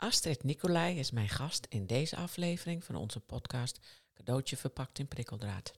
[0.00, 3.78] Astrid Nicolai is mijn gast in deze aflevering van onze podcast
[4.14, 5.72] Cadeautje verpakt in prikkeldraad.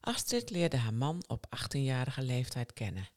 [0.00, 3.08] Astrid leerde haar man op 18-jarige leeftijd kennen.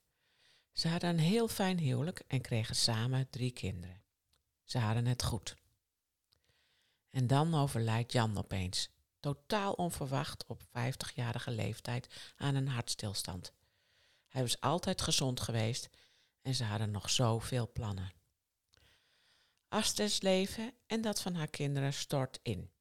[0.73, 4.01] Ze hadden een heel fijn huwelijk en kregen samen drie kinderen.
[4.63, 5.55] Ze hadden het goed.
[7.09, 13.53] En dan overlijdt Jan opeens, totaal onverwacht op 50-jarige leeftijd aan een hartstilstand.
[14.27, 15.89] Hij was altijd gezond geweest
[16.41, 18.17] en ze hadden nog zoveel plannen.
[19.69, 22.71] Astrid's leven en dat van haar kinderen stort in.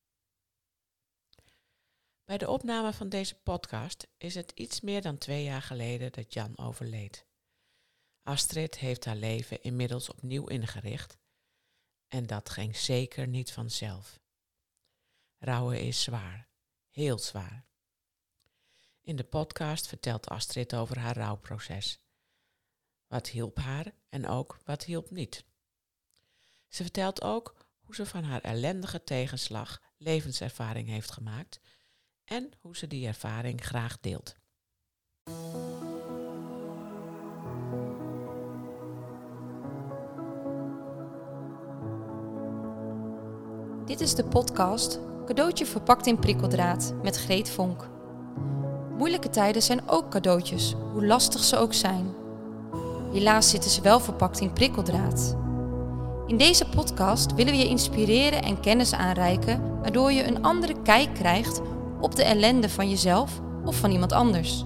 [2.24, 6.32] Bij de opname van deze podcast is het iets meer dan twee jaar geleden dat
[6.34, 7.26] Jan overleed.
[8.22, 11.18] Astrid heeft haar leven inmiddels opnieuw ingericht
[12.08, 14.20] en dat ging zeker niet vanzelf.
[15.38, 16.48] Rouwen is zwaar,
[16.90, 17.66] heel zwaar.
[19.00, 22.00] In de podcast vertelt Astrid over haar rouwproces.
[23.06, 25.47] Wat hielp haar en ook wat hielp niet.
[26.68, 31.60] Ze vertelt ook hoe ze van haar ellendige tegenslag levenservaring heeft gemaakt
[32.24, 34.36] en hoe ze die ervaring graag deelt.
[43.86, 47.88] Dit is de podcast Cadeautje verpakt in prikkeldraad met Greet Vonk.
[48.96, 52.14] Moeilijke tijden zijn ook cadeautjes, hoe lastig ze ook zijn.
[53.12, 55.47] Helaas zitten ze wel verpakt in prikkeldraad.
[56.28, 61.14] In deze podcast willen we je inspireren en kennis aanreiken, waardoor je een andere kijk
[61.14, 61.60] krijgt
[62.00, 64.64] op de ellende van jezelf of van iemand anders.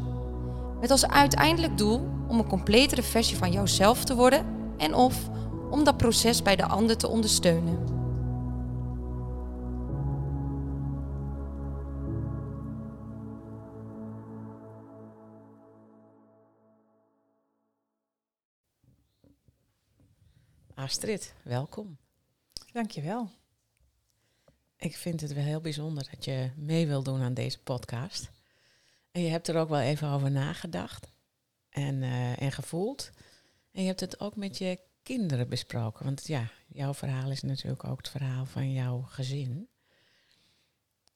[0.80, 4.46] Met als uiteindelijk doel om een completere versie van jouzelf te worden
[4.78, 5.30] en of
[5.70, 8.01] om dat proces bij de ander te ondersteunen.
[20.82, 21.98] Astrid, welkom.
[22.72, 23.30] Dankjewel.
[24.76, 28.30] Ik vind het wel heel bijzonder dat je mee wil doen aan deze podcast.
[29.10, 31.12] En je hebt er ook wel even over nagedacht
[31.68, 33.10] en, uh, en gevoeld.
[33.72, 36.04] En je hebt het ook met je kinderen besproken.
[36.04, 39.68] Want ja, jouw verhaal is natuurlijk ook het verhaal van jouw gezin.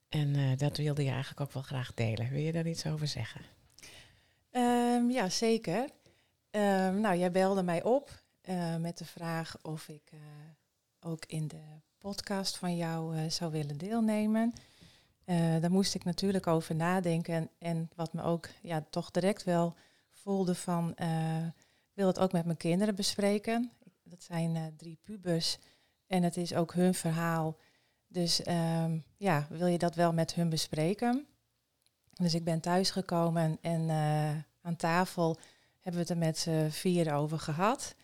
[0.08, 2.30] En uh, dat wilde je eigenlijk ook wel graag delen.
[2.30, 3.40] Wil je daar iets over zeggen?
[4.50, 5.80] Um, ja, zeker.
[6.50, 10.20] Um, nou, jij belde mij op uh, met de vraag of ik uh,
[11.00, 11.62] ook in de
[11.98, 14.52] podcast van jou uh, zou willen deelnemen.
[15.60, 17.50] daar moest ik natuurlijk over nadenken.
[17.58, 19.74] En, wat me ook ja, toch direct wel
[20.10, 20.94] voelde van,
[21.92, 23.70] wil het ook met mijn kinderen bespreken.
[24.02, 25.58] Dat zijn drie pubers
[26.06, 27.56] en het is ook hun verhaal.
[28.06, 31.26] Dus um, ja, wil je dat wel met hun bespreken?
[32.12, 33.90] Dus ik ben thuisgekomen en
[34.60, 35.38] aan tafel
[35.80, 37.94] hebben we het er met z'n vier over gehad.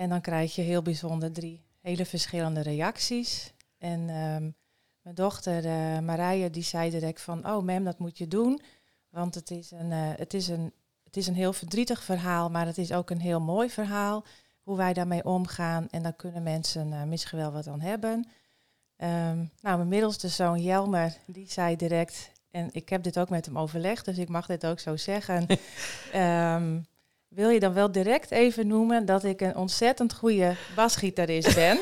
[0.00, 3.52] En dan krijg je heel bijzonder drie hele verschillende reacties.
[3.78, 4.54] En um,
[5.02, 8.60] mijn dochter uh, Marije die zei direct van, oh mem, dat moet je doen.
[9.08, 10.72] Want het is, een, uh, het, is een,
[11.04, 14.24] het is een heel verdrietig verhaal, maar het is ook een heel mooi verhaal.
[14.62, 15.88] Hoe wij daarmee omgaan.
[15.90, 18.28] En daar kunnen mensen uh, misschien wel wat aan hebben.
[18.96, 23.46] Um, nou, mijn middelste zoon Jelmer, die zei direct, en ik heb dit ook met
[23.46, 25.46] hem overlegd, dus ik mag dit ook zo zeggen.
[26.14, 26.86] um,
[27.30, 31.80] wil je dan wel direct even noemen dat ik een ontzettend goede basgitarist ben.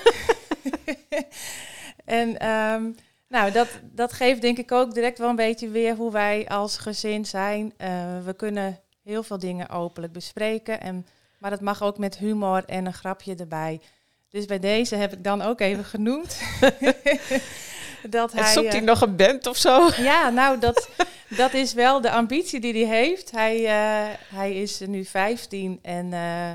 [2.05, 2.97] en um,
[3.29, 6.79] nou, dat, dat geeft denk ik ook direct wel een beetje weer hoe wij als
[6.79, 7.73] gezin zijn.
[7.79, 7.89] Uh,
[8.25, 11.07] we kunnen heel veel dingen openlijk bespreken, en,
[11.39, 13.81] maar het mag ook met humor en een grapje erbij.
[14.29, 16.41] Dus bij deze heb ik dan ook even genoemd.
[18.11, 19.91] dat hij, en zoekt hij uh, nog een band of zo?
[19.97, 20.89] Ja, nou, dat,
[21.37, 23.31] dat is wel de ambitie die hij heeft.
[23.31, 26.53] Hij, uh, hij is nu 15 en uh,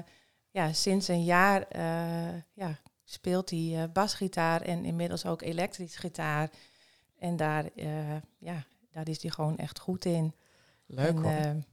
[0.51, 1.66] ja, sinds een jaar
[2.53, 6.50] ja, speelt hij basgitaar en inmiddels ook elektrisch gitaar.
[7.19, 7.66] En daar,
[8.38, 10.34] ja, daar is hij gewoon echt goed in.
[10.85, 11.63] Leuk en, hoor.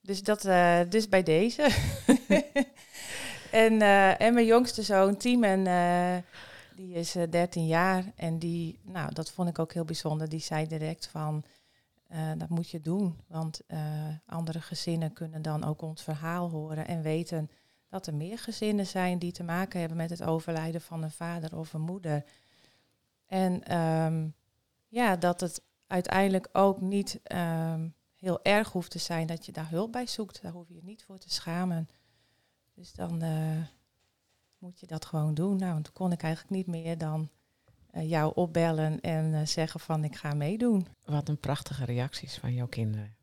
[0.00, 0.42] Dus, dat,
[0.90, 1.62] dus bij deze.
[3.50, 3.82] en,
[4.18, 5.66] en mijn jongste zoon, Tiemen
[6.76, 10.28] die is uh, 13 jaar en die, nou, dat vond ik ook heel bijzonder.
[10.28, 11.44] Die zei direct van,
[12.14, 13.20] uh, dat moet je doen.
[13.26, 13.78] Want uh,
[14.26, 17.50] andere gezinnen kunnen dan ook ons verhaal horen en weten
[17.88, 21.56] dat er meer gezinnen zijn die te maken hebben met het overlijden van een vader
[21.56, 22.24] of een moeder.
[23.26, 24.34] En um,
[24.88, 29.68] ja, dat het uiteindelijk ook niet um, heel erg hoeft te zijn dat je daar
[29.68, 30.42] hulp bij zoekt.
[30.42, 31.88] Daar hoef je je niet voor te schamen.
[32.74, 33.62] Dus dan uh,
[34.58, 35.56] moet je dat gewoon doen.
[35.56, 37.28] Nou, toen kon ik eigenlijk niet meer dan
[38.02, 40.86] jou opbellen en uh, zeggen van ik ga meedoen.
[41.04, 43.14] Wat een prachtige reacties van jouw kinderen.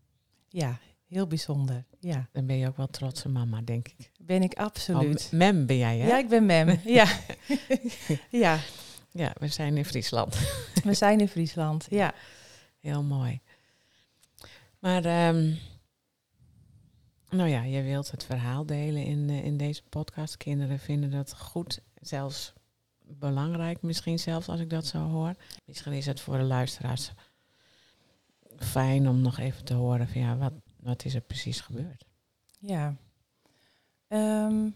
[0.49, 1.85] Ja, heel bijzonder.
[1.99, 2.27] Ja.
[2.31, 4.11] Dan ben je ook wel trotse mama, denk ik.
[4.19, 5.29] ben ik Oh, absoluut.
[5.31, 6.07] mem ben jij, hè?
[6.07, 6.79] ja, ik ben mem.
[6.85, 7.05] ja.
[8.29, 8.59] ja,
[9.11, 10.35] Ja, we zijn in Friesland.
[10.83, 11.87] we zijn in Friesland.
[11.89, 12.13] Ja.
[12.79, 13.41] Heel mooi.
[14.79, 15.53] Maar, ehm,
[17.29, 20.37] nou ja, je wilt het verhaal delen in, eh, in deze podcast.
[20.37, 22.53] Kinderen vinden dat goed, zelfs
[23.19, 25.35] belangrijk misschien zelfs als ik dat zo hoor.
[25.65, 27.11] Misschien is het voor de luisteraars
[28.57, 32.05] fijn om nog even te horen van ja, wat, wat is er precies gebeurd?
[32.59, 32.95] Ja.
[34.07, 34.69] Ehm,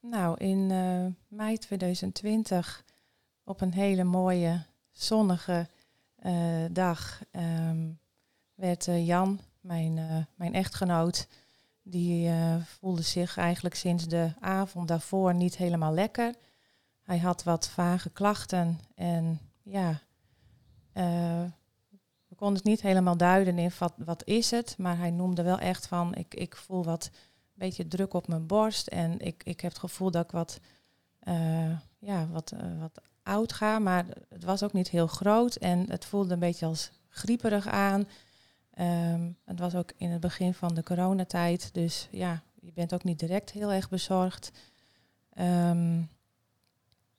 [0.00, 2.84] nou, in eh, mei 2020,
[3.44, 5.68] op een hele mooie, zonnige
[6.16, 7.90] eh, dag, ehm,
[8.54, 11.28] werd eh, Jan, mijn, mijn echtgenoot,
[11.82, 12.30] die
[12.64, 16.34] voelde zich eigenlijk sinds de avond daarvoor niet helemaal lekker.
[17.02, 20.00] Hij had wat vage klachten en ja,
[20.92, 21.42] eh,
[22.28, 25.58] we konden het niet helemaal duiden in wat, wat is het, maar hij noemde wel
[25.58, 27.10] echt van ik, ik voel wat
[27.62, 28.86] beetje druk op mijn borst.
[28.86, 30.60] En ik, ik heb het gevoel dat ik wat,
[31.18, 33.78] eh, ja, wat, eh, wat oud ga.
[33.78, 35.54] Maar het was ook niet heel groot.
[35.54, 38.08] En het voelde een beetje als grieperig aan.
[38.70, 41.74] Ehm, het was ook in het begin van de coronatijd.
[41.74, 44.50] Dus ja, je bent ook niet direct heel erg bezorgd.
[45.32, 46.02] Ehm,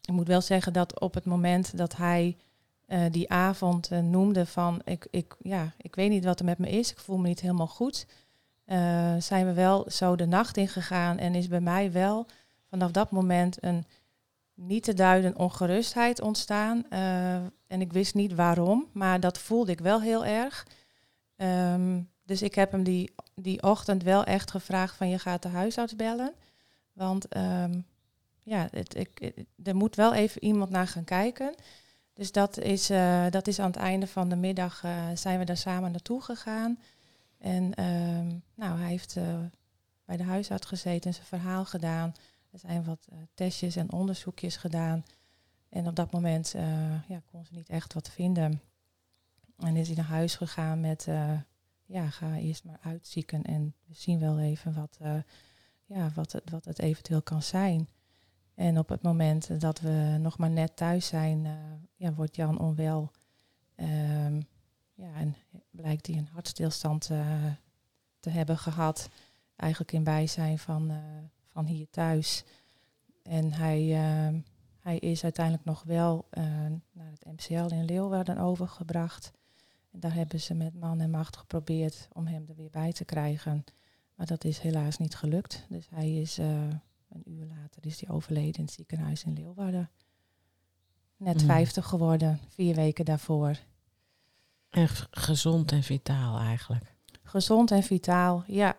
[0.08, 2.38] ik moet wel zeggen dat op het moment dat hij
[2.86, 6.58] eh, die avond eh, noemde van ik, ik, ja, ik weet niet wat er met
[6.58, 6.92] me is.
[6.92, 8.06] Ik voel me niet helemaal goed
[8.66, 12.26] eh, zijn we wel zo de nacht ingegaan en is bij mij wel
[12.70, 13.86] vanaf dat moment een
[14.54, 16.90] niet te duiden ongerustheid ontstaan.
[17.68, 20.68] En ik wist niet waarom, maar dat voelde ik wel heel erg.
[21.36, 25.50] Ehm, dus ik heb hem die, die ochtend wel echt gevraagd van je gaat de
[25.50, 26.34] huisarts bellen.
[26.94, 27.80] Want ehm,
[28.44, 29.08] ja, het,
[29.64, 31.56] er moet wel even iemand naar gaan kijken.
[32.14, 35.46] Dus dat is, eh, dat is aan het einde van de middag eh, zijn we
[35.46, 36.80] daar samen naartoe gegaan.
[37.38, 39.40] En ehm, nou, hij heeft eh,
[40.06, 42.14] bij de huisarts gezeten en zijn verhaal gedaan.
[42.52, 45.06] Er zijn wat testjes en onderzoekjes gedaan.
[45.70, 46.52] En op dat moment
[47.08, 48.62] ja, kon ze niet echt wat vinden.
[49.58, 51.08] En is hij naar huis gegaan met,
[51.86, 54.98] ja, ga eerst maar uitzieken en we zien wel even wat,
[55.86, 57.88] ja, wat, het, wat het eventueel kan zijn.
[58.56, 61.54] En op het moment dat we nog maar net thuis zijn, eh,
[61.96, 63.12] ja, wordt Jan onwel.
[63.76, 64.42] Ehm,
[64.94, 65.36] ja, en
[65.72, 67.46] blijkt hij een hartstilstand eh,
[68.20, 69.10] te hebben gehad.
[69.56, 70.98] Eigenlijk in bijzijn van, eh,
[71.48, 72.44] van hier thuis.
[73.24, 74.40] En hij, eh,
[74.80, 76.28] hij is uiteindelijk nog wel
[76.92, 79.32] naar het MCL in Leeuwarden overgebracht.
[79.92, 83.06] En daar hebben ze met man en macht geprobeerd om hem er weer bij te
[83.06, 83.64] krijgen.
[84.16, 85.66] Maar dat is helaas niet gelukt.
[85.70, 86.40] Dus hij is
[87.14, 89.90] een uur later is hij overleden in het ziekenhuis in Leeuwarden.
[91.18, 91.48] Net Mm.
[91.48, 93.58] 50 geworden, vier weken daarvoor.
[94.70, 96.96] En gezond en vitaal eigenlijk.
[97.24, 98.78] Gezond en vitaal, ja.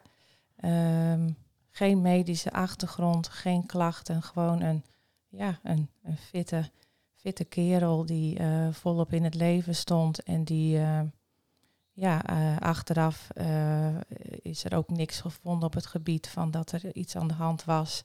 [0.57, 1.31] Ehm,
[1.71, 4.23] geen medische achtergrond, geen klachten.
[4.23, 4.85] Gewoon een,
[5.29, 6.71] ja, een, een fitte,
[7.15, 10.23] fitte kerel die eh, volop in het leven stond.
[10.23, 11.01] En die, eh,
[11.93, 13.97] ja, eh, achteraf eh,
[14.43, 17.65] is er ook niks gevonden op het gebied van dat er iets aan de hand
[17.65, 18.03] was.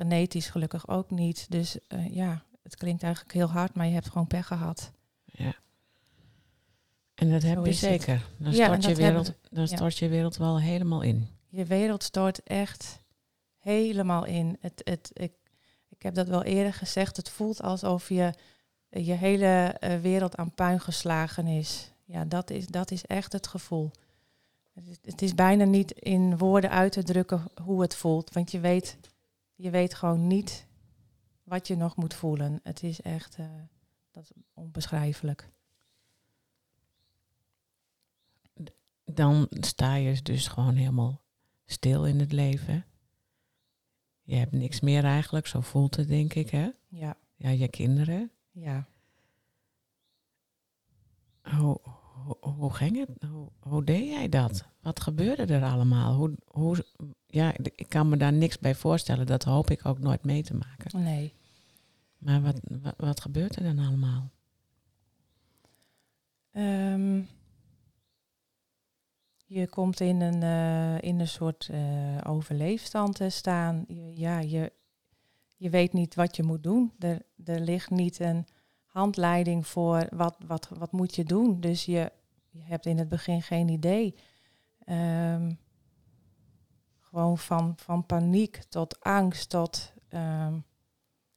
[0.00, 1.46] Genetisch gelukkig ook niet.
[1.50, 4.92] Dus eh, ja, het klinkt eigenlijk heel hard, maar je hebt gewoon pech gehad.
[5.24, 5.54] Ja.
[7.14, 8.26] En dat heb je zeker.
[8.38, 9.76] Dan Ja, stort, je hebben wereld, dan ja.
[9.76, 11.28] stort je wereld wel helemaal in.
[11.48, 13.02] Je wereld stort echt
[13.58, 14.56] helemaal in.
[14.60, 15.32] Het, het, ik,
[15.88, 17.16] ik heb dat wel eerder gezegd.
[17.16, 18.34] Het voelt alsof je
[18.88, 21.92] je hele eh, wereld aan puin geslagen is.
[22.04, 23.90] Ja, dat is, dat is echt het gevoel.
[24.72, 28.32] Het is, het is bijna niet in woorden uit te drukken hoe het voelt.
[28.32, 28.98] Want je weet,
[29.60, 30.66] je weet gewoon niet
[31.42, 32.60] wat je nog moet voelen.
[32.62, 33.46] Het is echt eh,
[34.10, 35.50] dat is onbeschrijfelijk.
[39.04, 41.20] Dan sta je dus gewoon helemaal
[41.66, 42.84] stil in het leven.
[44.22, 46.70] Je hebt niks meer eigenlijk, zo voelt het denk ik, hè?
[46.88, 48.30] Ja, Ja, je kinderen.
[48.50, 48.88] ja.
[51.42, 51.80] Hoe,
[52.24, 53.30] hoe, hoe ging het?
[53.30, 54.64] Hoe, hoe deed jij dat?
[54.80, 56.14] Wat gebeurde er allemaal?
[56.14, 56.84] Hoe, hoe,
[57.26, 59.26] ja, ik kan me daar niks bij voorstellen.
[59.26, 61.02] Dat hoop ik ook nooit mee te maken.
[61.02, 61.34] Nee.
[62.18, 64.30] Maar wat, wat, wat gebeurt er dan allemaal?
[66.52, 67.22] Ehm,
[69.46, 73.84] je komt in een, eh, in een soort eh, overleefstand te staan.
[73.88, 74.72] Je, ja, je,
[75.56, 76.92] je weet niet wat je moet doen.
[76.98, 78.46] Er, er ligt niet een
[78.90, 81.60] handleiding voor wat, wat, wat moet je doen.
[81.60, 82.12] Dus je,
[82.50, 84.14] je hebt in het begin geen idee.
[84.84, 85.52] Ehm,
[86.98, 89.92] gewoon van, van paniek tot angst tot...
[90.08, 90.58] ehm,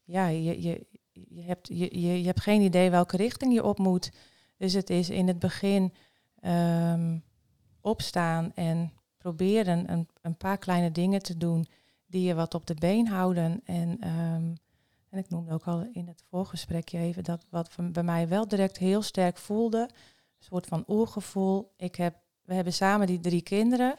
[0.03, 4.11] ja, je, je, je, hebt, je, je, hebt geen idee welke richting je op moet.
[4.57, 5.93] Dus het is in het begin
[6.39, 7.17] ehm,
[7.81, 11.65] opstaan en proberen een, een paar kleine dingen te doen
[12.05, 13.61] die je wat op de been houden.
[13.65, 13.99] En,
[15.13, 18.77] en ik noemde ook al in het voorgesprekje even dat wat bij mij wel direct
[18.77, 19.79] heel sterk voelde.
[19.79, 21.73] Een soort van oergevoel.
[21.77, 23.95] Ik heb, we hebben samen die drie kinderen.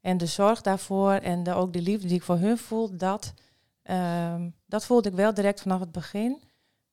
[0.00, 3.34] En de zorg daarvoor en de, ook de liefde die ik voor hun voel, dat,
[3.82, 6.42] ehm, dat voelde ik wel direct vanaf het begin.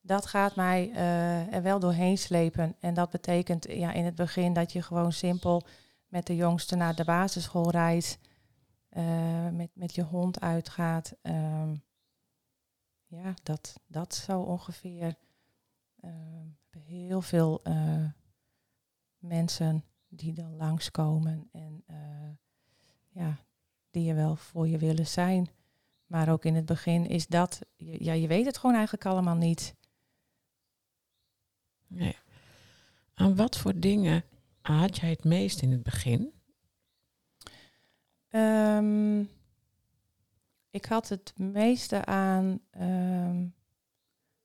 [0.01, 2.75] Dat gaat mij uh, er wel doorheen slepen.
[2.79, 5.63] En dat betekent ja, in het begin dat je gewoon simpel
[6.07, 8.17] met de jongste naar de basisschool rijdt.
[8.97, 9.03] Uh,
[9.51, 11.13] met, met je hond uitgaat.
[11.21, 11.83] Um,
[13.15, 15.15] ja, dat, dat zo ongeveer.
[16.01, 16.11] Uh,
[16.77, 18.05] heel veel uh,
[19.17, 21.83] mensen die dan langskomen en
[23.09, 23.37] ja,
[23.91, 25.49] die je wel voor je willen zijn.
[26.05, 29.75] Maar ook in het begin is dat, ja, je weet het gewoon eigenlijk allemaal niet.
[31.87, 32.17] Nee.
[33.13, 34.23] Aan wat voor dingen
[34.61, 36.33] had jij het meest in het begin?
[38.29, 39.29] Um,
[40.73, 43.55] ik had het meeste aan um,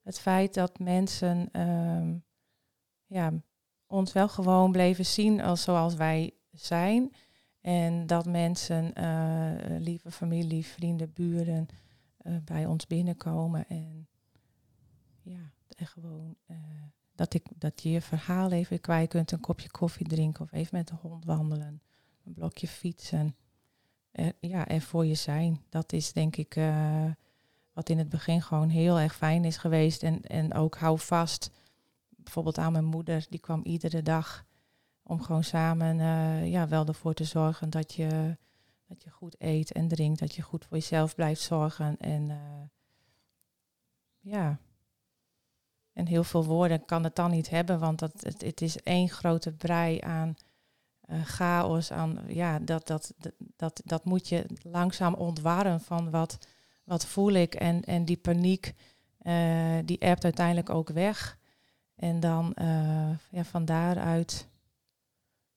[0.03, 2.25] het feit dat mensen um,
[3.07, 3.33] ja,
[3.87, 7.13] ons wel gewoon bleven zien als zoals wij zijn.
[7.61, 11.67] En dat mensen, uh, lieve familie, vrienden, buren,
[12.23, 13.69] uh, bij ons binnenkomen.
[13.69, 14.09] En
[15.23, 16.57] ja, en gewoon uh,
[17.15, 20.77] dat, ik, dat je je verhaal even kwijt kunt, een kopje koffie drinken of even
[20.77, 21.83] met de hond wandelen,
[22.25, 23.37] een blokje fietsen.
[24.41, 25.63] Ja, er voor je zijn.
[25.69, 27.05] Dat is denk ik uh,
[27.73, 30.03] wat in het begin gewoon heel erg fijn is geweest.
[30.03, 31.51] En, en ook hou vast.
[32.09, 34.45] Bijvoorbeeld aan mijn moeder, die kwam iedere dag
[35.03, 38.37] om gewoon samen uh, ja, wel ervoor te zorgen dat je,
[38.87, 40.19] dat je goed eet en drinkt.
[40.19, 41.97] Dat je goed voor jezelf blijft zorgen.
[41.99, 42.37] En uh,
[44.21, 44.59] ja,
[45.93, 49.09] en heel veel woorden kan het dan niet hebben, want dat, het, het is één
[49.09, 50.37] grote brei aan
[51.11, 51.93] uh, chaos.
[51.93, 53.15] Aan, ja, dat, dat,
[53.57, 56.39] dat, dat moet je langzaam ontwarren van wat,
[56.85, 57.55] wat voel ik.
[57.55, 58.75] En, en die paniek,
[59.23, 61.39] uh, die erpt uiteindelijk ook weg.
[61.95, 64.49] En dan uh, ja, van daaruit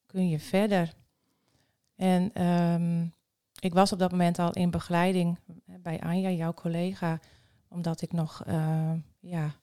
[0.06, 0.94] kun je verder.
[1.96, 3.14] En um,
[3.60, 7.20] ik was op dat moment al in begeleiding bij Anja, jouw collega,
[7.68, 8.44] omdat ik nog
[9.20, 9.56] ja,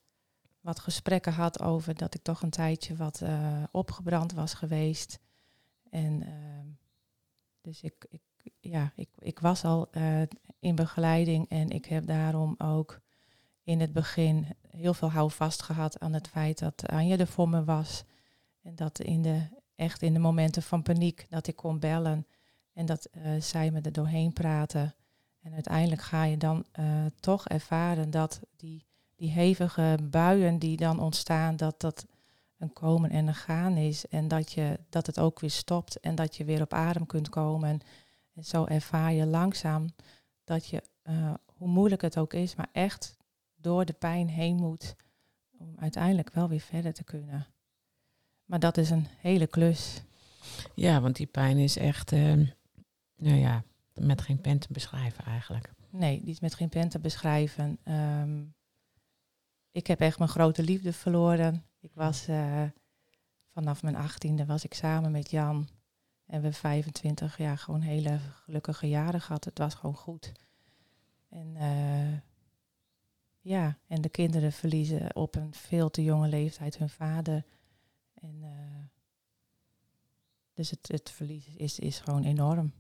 [0.61, 3.23] wat gesprekken had over dat ik toch een tijdje wat
[3.71, 5.19] opgebrand was geweest.
[5.91, 6.29] En uh,
[7.61, 8.23] dus ik, ik,
[8.61, 10.23] ja, ik, ik was al uh,
[10.59, 13.01] in begeleiding en ik heb daarom ook
[13.63, 17.65] in het begin heel veel houvast gehad aan het feit dat Anja er voor me
[17.65, 18.05] was.
[18.63, 19.43] En dat in de,
[19.75, 22.27] echt in de momenten van paniek dat ik kon bellen
[22.73, 24.95] en dat zij me er doorheen praten.
[25.43, 26.67] En uiteindelijk ga je dan
[27.21, 32.07] toch ervaren dat die die hevige buien die dan ontstaan, dat dat
[32.59, 34.09] een komen en een gaan is.
[34.09, 37.29] En dat, je, dat het ook weer stopt en dat je weer op adem kunt
[37.29, 37.81] komen.
[38.35, 39.87] En zo ervaar je langzaam
[40.45, 43.17] dat je, uh, hoe moeilijk het ook is, maar echt
[43.57, 44.97] door de pijn heen moet
[45.59, 47.47] om uiteindelijk wel weer verder te kunnen.
[48.45, 50.03] Maar dat is een hele klus.
[50.75, 52.49] Ja, want die pijn is echt, uh,
[53.17, 55.73] nou ja, met geen pen te beschrijven eigenlijk.
[55.91, 57.79] Nee, die is met geen pen te beschrijven.
[57.85, 58.55] Um,
[59.71, 61.68] ik heb echt mijn grote liefde verloren.
[61.81, 62.65] Ik was uh,
[63.51, 65.69] vanaf mijn achttiende was ik samen met Jan.
[66.27, 69.45] En we 25 jaar gewoon hele gelukkige jaren gehad.
[69.45, 70.33] Het was gewoon goed.
[71.29, 72.19] En uh,
[73.41, 77.45] ja, en de kinderen verliezen op een veel te jonge leeftijd hun vader.
[78.15, 78.85] En uh,
[80.55, 82.73] dus het, het verlies is, is gewoon enorm.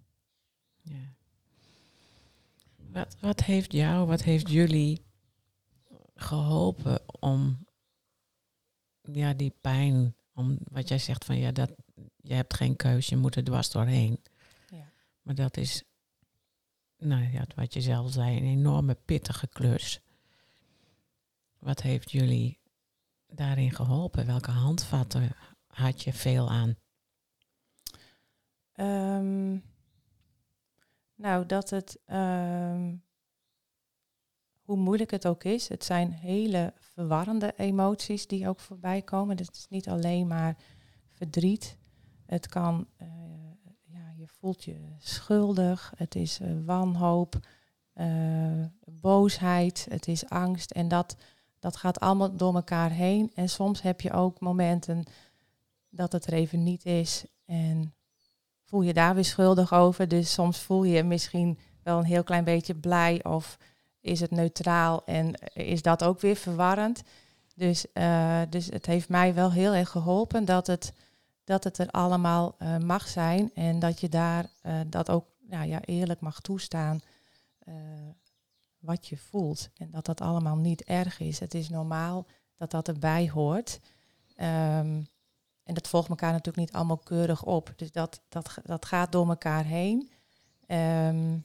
[0.83, 1.15] Ja.
[2.77, 5.03] Wat, wat heeft jou, wat heeft jullie
[6.15, 7.67] geholpen om
[9.13, 11.73] ja, die pijn, om wat jij zegt van ja, dat,
[12.17, 14.23] je hebt geen keus, je moet er dwars doorheen.
[14.71, 14.91] Ja.
[15.23, 15.83] Maar dat is,
[16.97, 20.01] nou ja, wat je zelf zei, een enorme pittige klus.
[21.59, 22.59] Wat heeft jullie
[23.27, 24.27] daarin geholpen?
[24.27, 25.31] Welke handvatten
[25.67, 26.77] had je veel aan?
[28.75, 29.63] Um,
[31.15, 33.03] nou, dat het um,
[34.69, 35.69] hoe moeilijk het ook is.
[35.69, 39.37] Het zijn hele verwarrende emoties die ook voorbij komen.
[39.37, 40.57] Het is niet alleen maar
[41.13, 41.77] verdriet.
[42.27, 43.09] Het kan, uh,
[43.85, 45.93] ja, je voelt je schuldig.
[45.97, 47.39] Het is uh, wanhoop,
[47.95, 50.71] uh, boosheid, het is angst.
[50.71, 51.17] En dat,
[51.59, 53.31] dat gaat allemaal door elkaar heen.
[53.35, 55.05] En soms heb je ook momenten
[55.91, 57.25] dat het er even niet is.
[57.45, 57.95] En
[58.63, 60.09] voel je daar weer schuldig over.
[60.09, 63.59] Dus soms voel je misschien wel een heel klein beetje blij of
[64.01, 67.03] is het neutraal en is dat ook weer verwarrend.
[67.55, 70.93] Dus, uh, dus het heeft mij wel heel erg geholpen dat het,
[71.45, 75.69] dat het er allemaal uh, mag zijn en dat je daar uh, dat ook nou
[75.69, 77.01] ja, eerlijk mag toestaan.
[77.59, 77.75] eh,
[78.79, 79.69] wat je voelt.
[79.77, 81.39] En dat dat allemaal niet erg is.
[81.39, 82.27] Het is normaal
[82.57, 83.81] dat dat erbij hoort.
[84.35, 85.03] Ehm,
[85.63, 87.73] en dat volgt elkaar natuurlijk niet allemaal keurig op.
[87.77, 90.11] Dus dat, dat, dat gaat door elkaar heen.
[90.67, 91.39] Ehm,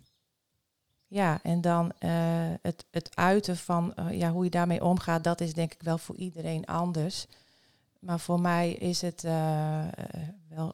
[1.13, 2.11] ja, en dan uh,
[2.61, 5.97] het, het uiten van uh, ja, hoe je daarmee omgaat, dat is denk ik wel
[5.97, 7.27] voor iedereen anders.
[7.99, 9.87] Maar voor mij is het uh,
[10.49, 10.73] wel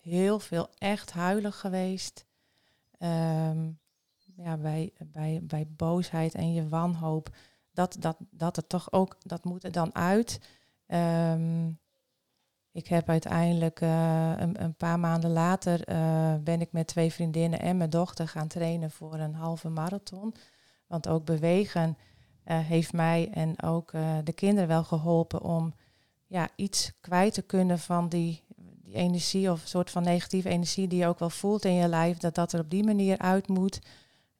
[0.00, 2.24] heel veel echt huilen geweest.
[2.98, 3.78] Um,
[4.36, 7.28] ja, bij, bij, bij boosheid en je wanhoop.
[7.72, 10.40] Dat, dat, dat het toch ook, dat moet er dan uit.
[10.86, 11.78] Um,
[12.72, 17.60] ik heb uiteindelijk uh, een, een, paar maanden later uh, ben ik met twee vriendinnen
[17.60, 20.34] en mijn dochter gaan trainen voor een halve marathon.
[20.86, 21.96] Want ook bewegen
[22.44, 23.92] uh, heeft mij en ook
[24.24, 25.74] de kinderen wel geholpen om
[26.26, 30.88] ja, iets kwijt te kunnen van die, die energie of een soort van negatieve energie
[30.88, 32.18] die je ook wel voelt in je lijf.
[32.18, 33.80] Dat dat er op die manier uit moet.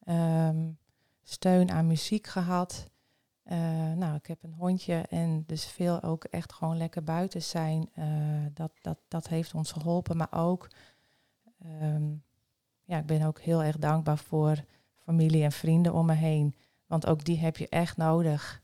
[0.08, 0.78] Um,
[1.22, 2.90] steun aan muziek gehad.
[3.52, 7.90] Uh, nou, ik heb een hondje en dus veel ook echt gewoon lekker buiten zijn.
[7.98, 8.04] Uh,
[8.54, 10.16] dat, dat, dat heeft ons geholpen.
[10.16, 10.70] Maar ook,
[11.82, 12.22] um,
[12.84, 14.64] ja, ik ben ook heel erg dankbaar voor
[14.94, 16.54] familie en vrienden om me heen.
[16.86, 18.60] Want ook die heb je echt nodig.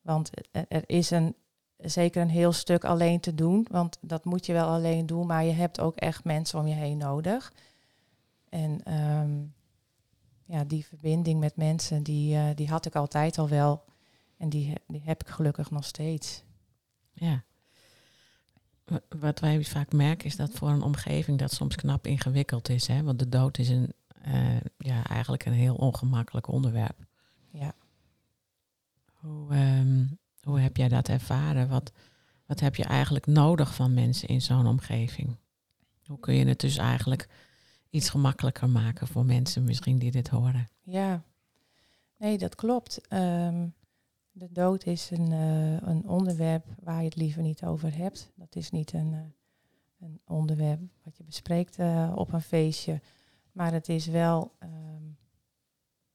[0.00, 1.34] Want er, er is een,
[1.76, 3.66] zeker een heel stuk alleen te doen.
[3.70, 5.26] Want dat moet je wel alleen doen.
[5.26, 7.52] Maar je hebt ook echt mensen om je heen nodig.
[8.48, 9.54] En um,
[10.44, 13.84] ja, die verbinding met mensen, die, uh, die had ik altijd al wel.
[14.42, 16.42] En die, die heb ik gelukkig nog steeds.
[17.12, 17.44] Ja.
[19.08, 22.86] Wat wij vaak merken is dat voor een omgeving dat soms knap ingewikkeld is.
[22.86, 23.02] Hè?
[23.02, 23.92] Want de dood is een,
[24.26, 27.06] uh, ja, eigenlijk een heel ongemakkelijk onderwerp.
[27.50, 27.74] Ja.
[29.12, 31.68] Hoe, um, hoe heb jij dat ervaren?
[31.68, 31.92] Wat,
[32.46, 35.36] wat heb je eigenlijk nodig van mensen in zo'n omgeving?
[36.06, 37.28] Hoe kun je het dus eigenlijk
[37.90, 40.68] iets gemakkelijker maken voor mensen misschien die dit horen?
[40.80, 41.22] Ja,
[42.18, 43.12] nee, dat klopt.
[43.12, 43.74] Um,
[44.32, 48.32] de dood is een, uh, een onderwerp waar je het liever niet over hebt.
[48.34, 49.20] Dat is niet een, uh,
[50.00, 53.00] een onderwerp wat je bespreekt uh, op een feestje.
[53.52, 55.16] Maar het is wel, um,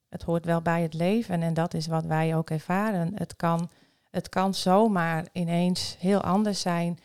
[0.10, 3.12] het hoort wel bij het leven en dat is wat wij ook ervaren.
[3.16, 3.70] Het kan,
[4.10, 6.98] het kan zomaar ineens heel anders zijn.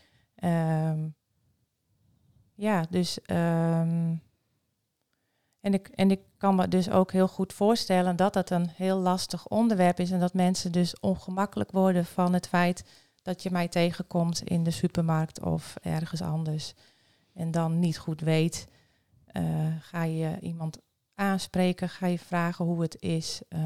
[0.43, 1.15] Um,
[2.53, 4.21] ja, dus um,
[5.59, 8.97] en ik, en ik kan me dus ook heel goed voorstellen dat dat een heel
[8.97, 12.85] lastig onderwerp is en dat mensen dus ongemakkelijk worden van het feit
[13.21, 16.73] dat je mij tegenkomt in de supermarkt of ergens anders
[17.33, 18.67] en dan niet goed weet.
[19.31, 19.43] Uh,
[19.79, 20.77] ga je iemand
[21.15, 23.59] aanspreken, ga je vragen hoe het is uh,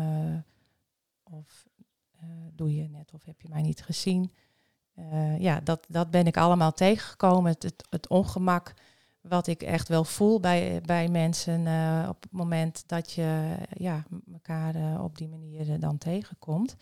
[1.24, 1.66] of
[2.24, 4.32] uh, doe je net of heb je mij niet gezien.
[5.38, 8.74] ja, dat, dat ben ik allemaal tegengekomen, het, het ongemak
[9.30, 14.04] wat ik echt wel voel bij, bij mensen uh, op het moment dat je ja,
[14.34, 16.76] elkaar uh, op die manier dan tegenkomt.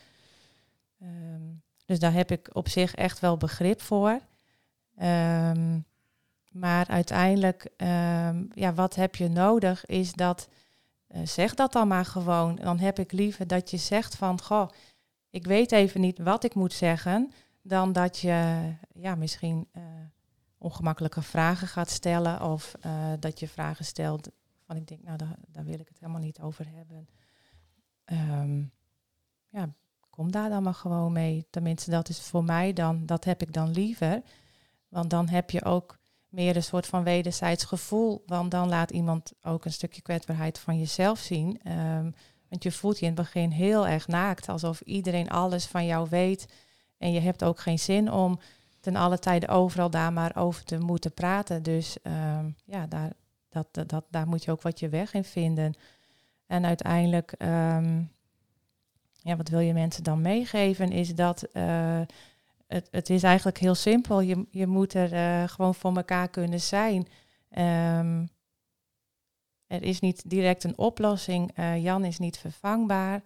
[1.01, 4.19] Um, dus daar heb ik op zich echt wel begrip voor.
[5.01, 5.85] Um,
[6.51, 10.47] maar uiteindelijk, um, ja, wat heb je nodig is dat,
[11.23, 12.55] zeg dat dan maar gewoon.
[12.55, 14.69] Dan heb ik liever dat je zegt van, goh,
[15.29, 17.31] ik weet even niet wat ik moet zeggen,
[17.61, 19.67] dan dat je ja, misschien
[20.65, 24.29] ongemakkelijke vragen gaat stellen of uh, dat je vragen stelt
[24.65, 27.07] van ik denk, nou daar, daar wil ik het helemaal niet over hebben.
[28.41, 28.71] Um,
[29.49, 29.73] ja,
[30.09, 31.47] kom daar dan maar gewoon mee.
[31.49, 34.21] Tenminste, dat is voor mij dan, dat heb ik dan liever.
[34.89, 35.97] Want dan heb je ook
[36.29, 38.23] meer een soort van wederzijds gevoel.
[38.25, 41.71] Want dan laat iemand ook een stukje kwetsbaarheid van jezelf zien.
[41.71, 42.13] Um,
[42.49, 46.07] want je voelt je in het begin heel erg naakt, alsof iedereen alles van jou
[46.09, 46.47] weet.
[46.97, 48.39] En je hebt ook geen zin om
[48.85, 51.63] ten alle tijde overal daar maar over te moeten praten.
[51.63, 53.11] Dus um, ja, daar,
[53.49, 55.73] dat, dat, daar moet je ook wat je weg in vinden.
[56.47, 58.11] En uiteindelijk, um,
[59.21, 62.01] ja, wat wil je mensen dan meegeven, is dat uh,
[62.67, 64.21] het, het is eigenlijk heel simpel.
[64.21, 67.07] Je, je moet er uh, gewoon voor elkaar kunnen zijn.
[67.97, 68.29] Um,
[69.67, 71.57] er is niet direct een oplossing.
[71.57, 73.21] Uh, Jan is niet vervangbaar.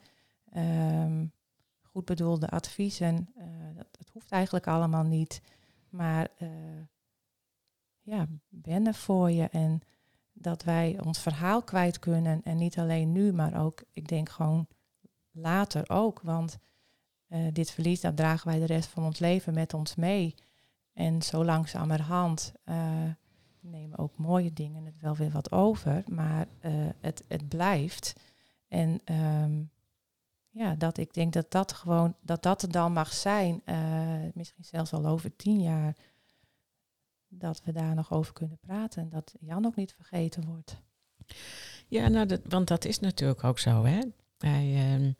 [1.99, 3.43] Goed bedoelde adviezen, uh,
[3.75, 5.41] dat, dat, hoeft eigenlijk allemaal niet.
[5.89, 6.49] Maar uh,
[8.01, 9.81] ja, ben voor je en
[10.33, 12.43] dat wij ons verhaal kwijt kunnen.
[12.43, 14.67] En niet alleen nu, maar ook, ik denk gewoon
[15.31, 16.21] later ook.
[16.21, 16.57] Want
[17.27, 20.35] uh, dit verlies, dat dragen wij de rest van ons leven met ons mee.
[20.93, 22.53] En zo langzamerhand
[23.59, 26.03] nemen ook mooie dingen het wel weer wat over.
[26.07, 26.47] Maar
[26.99, 28.13] het, het blijft.
[28.67, 29.69] En um,
[30.49, 34.63] ja, dat ik denk dat dat gewoon, dat dat er dan mag zijn, uh, misschien
[34.63, 35.95] zelfs al over tien jaar,
[37.27, 40.81] dat we daar nog over kunnen praten en dat Jan ook niet vergeten wordt.
[41.87, 43.99] Ja, nou, dat, want dat is natuurlijk ook zo, hè.
[44.37, 45.11] Hij, ehm,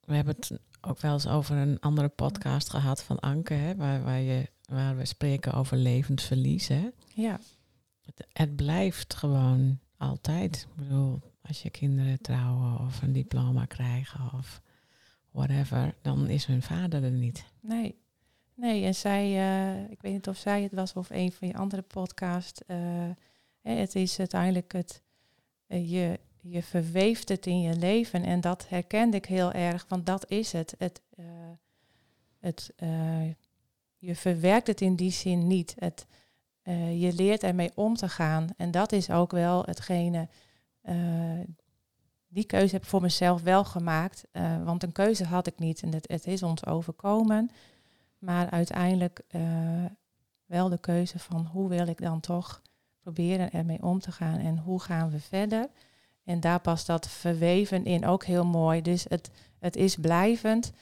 [0.00, 4.02] we hebben het ook wel eens over een andere podcast gehad van Anke, hè, waar,
[4.02, 6.68] waar, je, waar we spreken over levend verlies.
[6.68, 6.90] Hè.
[7.14, 7.40] Ja,
[8.00, 10.66] Het, het blijft gewoon altijd.
[10.70, 14.60] Ik bedoel, als je kinderen trouwen of een diploma krijgen of
[15.30, 17.44] whatever, dan is hun vader er niet.
[17.60, 18.06] nee.
[18.58, 21.54] Nee, en zij, eh, ik weet niet of zij het was of een van je
[21.54, 22.60] andere podcast.
[22.66, 23.10] eh,
[23.62, 25.02] het is uiteindelijk het,
[25.66, 30.06] eh, je, je verweeft het in je leven en dat herkende ik heel erg, want
[30.06, 30.74] dat is het.
[30.78, 31.02] het,
[32.38, 32.72] het
[33.98, 35.74] je verwerkt het in die zin niet.
[35.78, 36.06] Het,
[36.98, 40.28] je leert ermee om te gaan en dat is ook wel hetgene.
[40.88, 41.46] Eh,
[42.28, 45.82] die keuze heb ik voor mezelf wel gemaakt, eh, want een keuze had ik niet
[45.82, 47.50] en het, het is ons overkomen.
[48.18, 49.42] Maar uiteindelijk eh,
[50.46, 52.62] wel de keuze van hoe wil ik dan toch
[53.00, 55.68] proberen ermee om te gaan en hoe gaan we verder.
[56.24, 58.82] En daar past dat verweven in ook heel mooi.
[58.82, 60.72] Dus het, het is blijvend.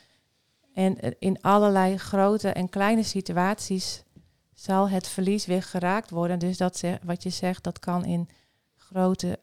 [0.74, 4.04] En in allerlei grote en kleine situaties
[4.54, 6.38] zal het verlies weer geraakt worden.
[6.38, 8.28] Dus dat wat je zegt, dat kan in
[8.74, 9.38] grote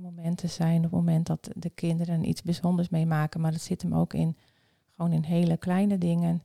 [0.00, 0.76] momenten zijn.
[0.76, 3.40] Op het moment dat de kinderen iets bijzonders meemaken.
[3.40, 4.36] Maar het zit hem ook in
[5.00, 6.42] gewoon in hele kleine dingen.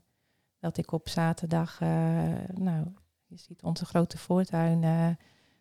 [0.59, 1.89] Dat ik op zaterdag, eh,
[2.53, 2.85] nou,
[3.25, 5.09] je ziet onze grote voortuin eh,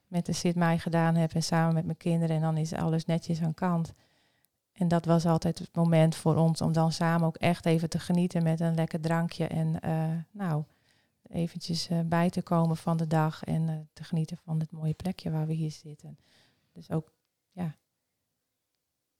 [0.06, 2.36] met de mij gedaan heb en samen met mijn kinderen.
[2.36, 3.92] En dan is alles netjes aan kant.
[4.72, 7.98] En dat was altijd het moment voor ons om dan samen ook echt even te
[7.98, 9.46] genieten met een lekker drankje.
[9.46, 10.64] En eh, nou,
[11.28, 15.46] eventjes bij te komen van de dag en te genieten van het mooie plekje waar
[15.46, 16.18] we hier zitten.
[16.72, 17.12] Dus ook,
[17.52, 17.74] ja,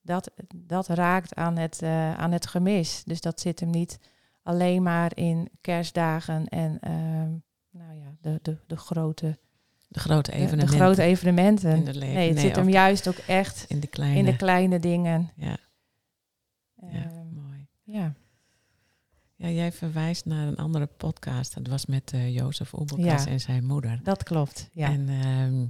[0.05, 3.03] dat, dat raakt aan het, eh, aan het gemis.
[3.05, 3.99] Dus dat zit hem niet
[4.43, 7.31] alleen maar in kerstdagen en ehm,
[7.71, 9.39] nou ja, de, de, de grote
[9.89, 10.79] De grote de- evenementen.
[10.79, 11.77] De grote evenementen.
[11.77, 12.15] in het leven.
[12.15, 14.19] Nee, het zit hem juist ook echt in de kleine.
[14.19, 15.31] in de kleine dingen.
[15.37, 15.57] ja,
[16.75, 17.67] ja, Ehm, mooi.
[17.83, 18.15] ja.
[19.37, 21.55] Ja, jij verwijst naar een andere podcast.
[21.55, 23.31] Dat was met eh Jozef Oebelkas Ja.
[23.31, 24.01] en zijn moeder.
[24.03, 24.69] dat klopt.
[24.73, 24.89] Ja.
[24.89, 25.67] En ehm,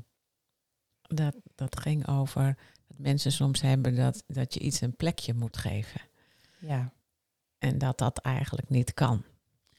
[1.17, 2.57] dat, dat ging over
[2.97, 6.01] dat mensen soms hebben dat, dat je iets een plekje moet geven.
[6.59, 6.93] ja.
[7.59, 9.25] En dat dat eigenlijk niet kan.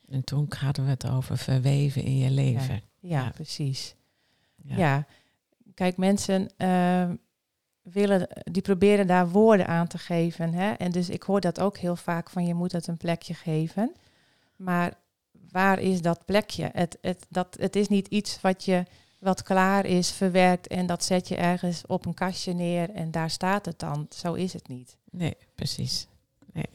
[0.10, 2.82] En toen hadden we het over verweven in je leven.
[3.00, 3.30] Ja, Ja.
[3.30, 3.96] precies.
[4.56, 4.78] Ja.
[4.78, 5.06] Ja.
[5.74, 7.16] Kijk, mensen ehm,
[7.82, 10.54] willen, die proberen daar woorden aan te geven.
[10.54, 10.72] Hè?
[10.72, 13.94] En dus ik hoor dat ook heel vaak van je moet het een plekje geven.
[14.56, 14.94] Maar
[15.52, 16.70] waar is dat plekje?
[16.74, 18.84] Het, het, dat, het is niet iets wat je
[19.20, 23.30] wat klaar is, verwerkt en dat zet je ergens op een kastje neer en daar
[23.30, 24.08] staat het dan.
[24.10, 24.98] Zo is het niet.
[25.12, 26.08] Nee, precies.
[26.54, 26.70] Nee.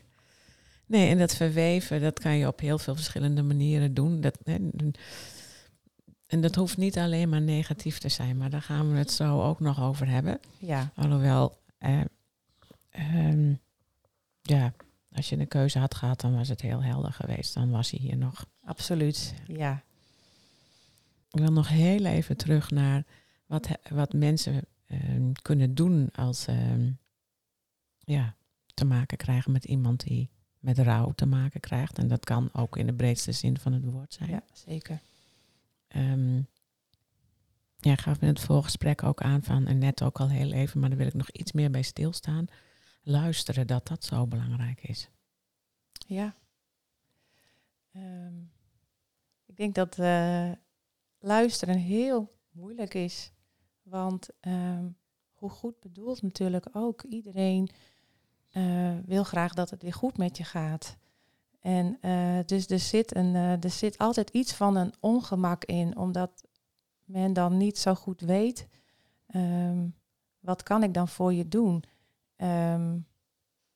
[0.86, 4.20] nee, en dat verweven, dat kan je op heel veel verschillende manieren doen.
[4.20, 4.56] Dat, hè,
[6.30, 9.42] en dat hoeft niet alleen maar negatief te zijn, maar daar gaan we het zo
[9.42, 10.40] ook nog over hebben.
[10.58, 12.00] Ja, Alhoewel, eh,
[12.90, 13.54] ehm,
[14.42, 14.72] ja,
[15.12, 17.54] als je een keuze had gehad, dan was het heel helder geweest.
[17.54, 18.46] Dan was hij hier nog.
[18.64, 19.34] absoluut.
[19.46, 19.82] Ja,
[21.30, 23.06] Ik wil nog heel even terug naar
[23.46, 26.92] wat, wat mensen ehm, kunnen doen als ze ehm,
[27.98, 28.36] ja,
[28.74, 31.98] te maken krijgen met iemand die met rouw te maken krijgt.
[31.98, 34.30] En dat kan ook in de breedste zin van het woord zijn.
[34.30, 35.00] ja zeker.
[35.88, 36.36] Ehm,
[37.76, 40.80] ja, ik gaf in het voorgesprek ook aan van, en net ook al heel even,
[40.80, 42.46] maar daar wil ik nog iets meer bij stilstaan.
[43.02, 45.08] Luisteren, dat dat zo belangrijk is.
[46.06, 46.34] Ja.
[49.46, 50.50] Ik denk dat eh,
[51.20, 53.32] luisteren heel moeilijk is.
[53.82, 54.86] Want ehm,
[55.34, 57.02] hoe goed bedoeld natuurlijk ook.
[57.02, 57.70] Iedereen
[58.50, 60.96] eh, wil graag dat het weer goed met je gaat.
[61.60, 65.96] En eh, dus er zit, een, eh, er zit altijd iets van een ongemak in,
[65.96, 66.44] omdat
[67.04, 68.68] men dan niet zo goed weet.
[69.26, 69.88] ehm,
[70.40, 71.84] wat kan ik dan voor je doen?
[72.36, 72.98] Ehm,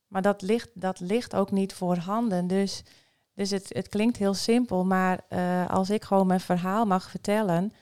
[0.06, 2.46] maar dat ligt, dat ligt ook niet voorhanden.
[2.46, 2.82] Dus,
[3.34, 7.72] dus het, het klinkt heel simpel, maar eh, als ik gewoon mijn verhaal mag vertellen,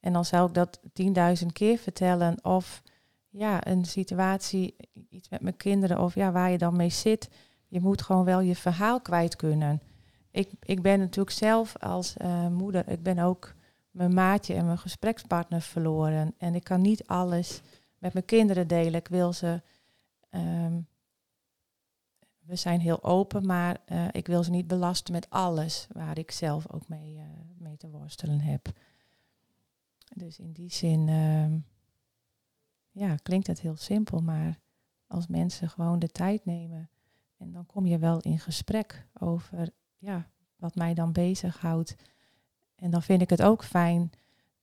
[0.00, 2.82] en dan zou ik dat tienduizend keer vertellen, of
[3.28, 4.76] ja, een situatie,
[5.08, 7.28] iets met mijn kinderen, of ja, waar je dan mee zit,
[7.68, 9.82] je moet gewoon wel je verhaal kwijt kunnen.
[10.30, 13.54] Ik, ik ben natuurlijk zelf als eh, moeder, ik ben ook
[13.92, 16.34] mijn maatje en mijn gesprekspartner verloren.
[16.38, 17.60] En ik kan niet alles
[17.98, 18.94] met mijn kinderen delen.
[18.94, 19.62] Ik wil ze
[20.30, 20.80] ehm,
[22.42, 26.30] we zijn heel open, maar eh, ik wil ze niet belasten met alles waar ik
[26.30, 27.24] zelf ook mee, eh,
[27.58, 28.72] mee te worstelen heb.
[30.14, 31.58] Dus in die zin, ehm,
[32.90, 34.58] ja, klinkt het heel simpel, maar
[35.06, 36.90] als mensen gewoon de tijd nemen
[37.36, 41.96] en dan kom je wel in gesprek over, ja, wat mij dan bezighoudt.
[42.74, 44.10] En dan vind ik het ook fijn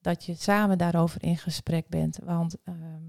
[0.02, 3.04] dat je samen daarover in gesprek bent, want ehm,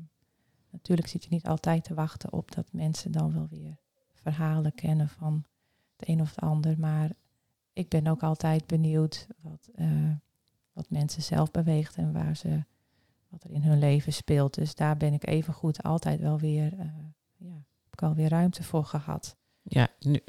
[0.71, 3.79] natuurlijk zit je niet altijd te wachten op dat mensen dan wel weer
[4.23, 5.45] verhalen kennen van
[5.97, 6.79] het een of het ander.
[6.79, 7.11] Maar
[7.73, 10.11] ik ben ook altijd benieuwd wat, eh,
[10.73, 12.65] wat mensen zelf beweegt en waar ze,
[13.29, 14.55] wat er in hun leven speelt.
[14.55, 16.85] Dus daar ben ik even goed altijd wel weer, uh,
[17.37, 19.37] ja, heb ik alweer ruimte voor gehad.
[19.63, 20.21] Ja, nu,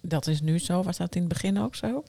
[0.00, 0.82] dat is nu zo.
[0.82, 2.04] Was dat in het begin ook zo?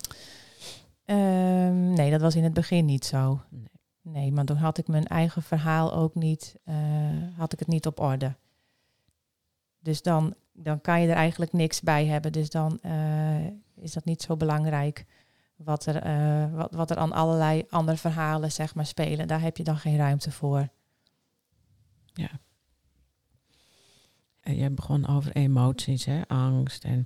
[1.06, 3.42] Um, nee, dat was in het begin niet zo.
[3.50, 3.68] Nee.
[4.02, 6.76] nee, maar toen had ik mijn eigen verhaal ook niet, uh,
[7.38, 8.36] had ik het niet op orde.
[9.80, 12.32] Dus dan, dan kan je er eigenlijk niks bij hebben.
[12.32, 13.46] Dus dan uh,
[13.76, 15.06] is dat niet zo belangrijk
[15.56, 19.28] wat er, uh, wat, wat er aan allerlei andere verhalen zeg maar, spelen.
[19.28, 20.70] Daar heb je dan geen ruimte voor.
[22.14, 22.30] Ja.
[24.42, 26.22] En je begon over emoties, hè?
[26.28, 27.06] angst en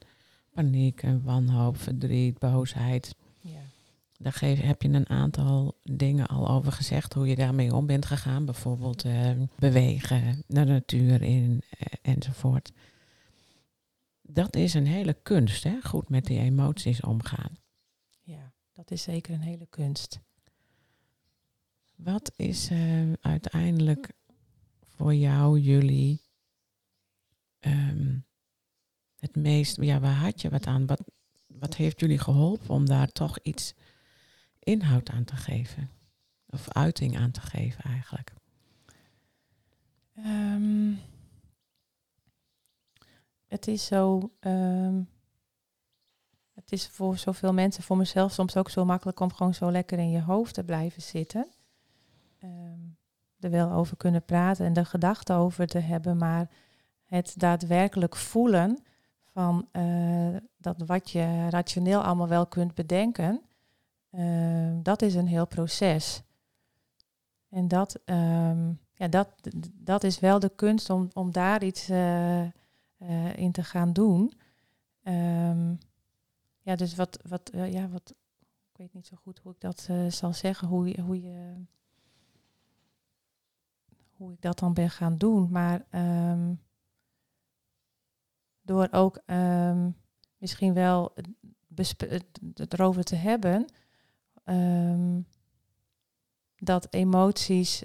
[0.53, 3.15] paniek en wanhoop, verdriet, boosheid.
[3.39, 3.59] Ja.
[4.17, 8.05] Daar geef, heb je een aantal dingen al over gezegd, hoe je daarmee om bent
[8.05, 8.45] gegaan.
[8.45, 11.61] Bijvoorbeeld uh, bewegen, naar de natuur in
[12.01, 12.71] enzovoort.
[14.27, 15.81] Dat is een hele kunst, hè?
[15.81, 17.57] goed met die emoties omgaan.
[18.21, 20.19] Ja, dat is zeker een hele kunst.
[21.95, 24.11] Wat is uh, uiteindelijk
[24.79, 26.21] voor jou, jullie,
[27.59, 28.25] um,
[29.19, 30.85] het meest, ja, waar had je wat aan?
[30.85, 31.01] Wat,
[31.47, 33.73] wat heeft jullie geholpen om daar toch iets
[34.59, 35.89] inhoud aan te geven?
[36.45, 38.33] Of uiting aan te geven eigenlijk?
[40.17, 40.99] Um,
[43.55, 44.31] het is zo.
[44.39, 45.09] Um,
[46.53, 49.99] het is voor zoveel mensen, voor mezelf soms ook zo makkelijk om gewoon zo lekker
[49.99, 51.47] in je hoofd te blijven zitten.
[52.43, 52.97] Um,
[53.39, 56.49] er wel over kunnen praten en de gedachten over te hebben, maar
[57.05, 58.83] het daadwerkelijk voelen
[59.31, 63.41] van uh, dat wat je rationeel allemaal wel kunt bedenken,
[64.11, 66.23] uh, dat is een heel proces.
[67.49, 67.99] En dat,
[68.93, 69.29] ja, dat,
[69.73, 72.41] dat is wel de kunst om, om daar iets uh,
[73.35, 74.33] in te gaan doen.
[75.03, 75.77] Um,
[76.61, 78.15] ja, dus wat, wat, ja, wat,
[78.71, 81.65] ik weet niet zo goed hoe ik dat zal zeggen, hoe, hoe je
[84.15, 85.51] hoe ik dat dan ben gaan doen.
[85.51, 85.85] Maar
[86.31, 86.61] um,
[88.61, 89.95] door ook um,
[90.37, 91.13] misschien wel
[92.53, 93.65] het erover te hebben,
[96.55, 97.83] dat emoties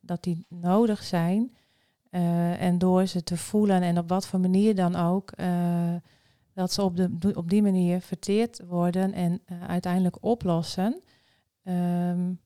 [0.00, 1.56] dat die nodig zijn.
[2.14, 5.94] Uh, en door ze te voelen en op wat voor manier dan ook, uh,
[6.52, 11.00] dat ze op, de, op die manier verteerd worden en uiteindelijk oplossen.
[11.62, 12.40] Um,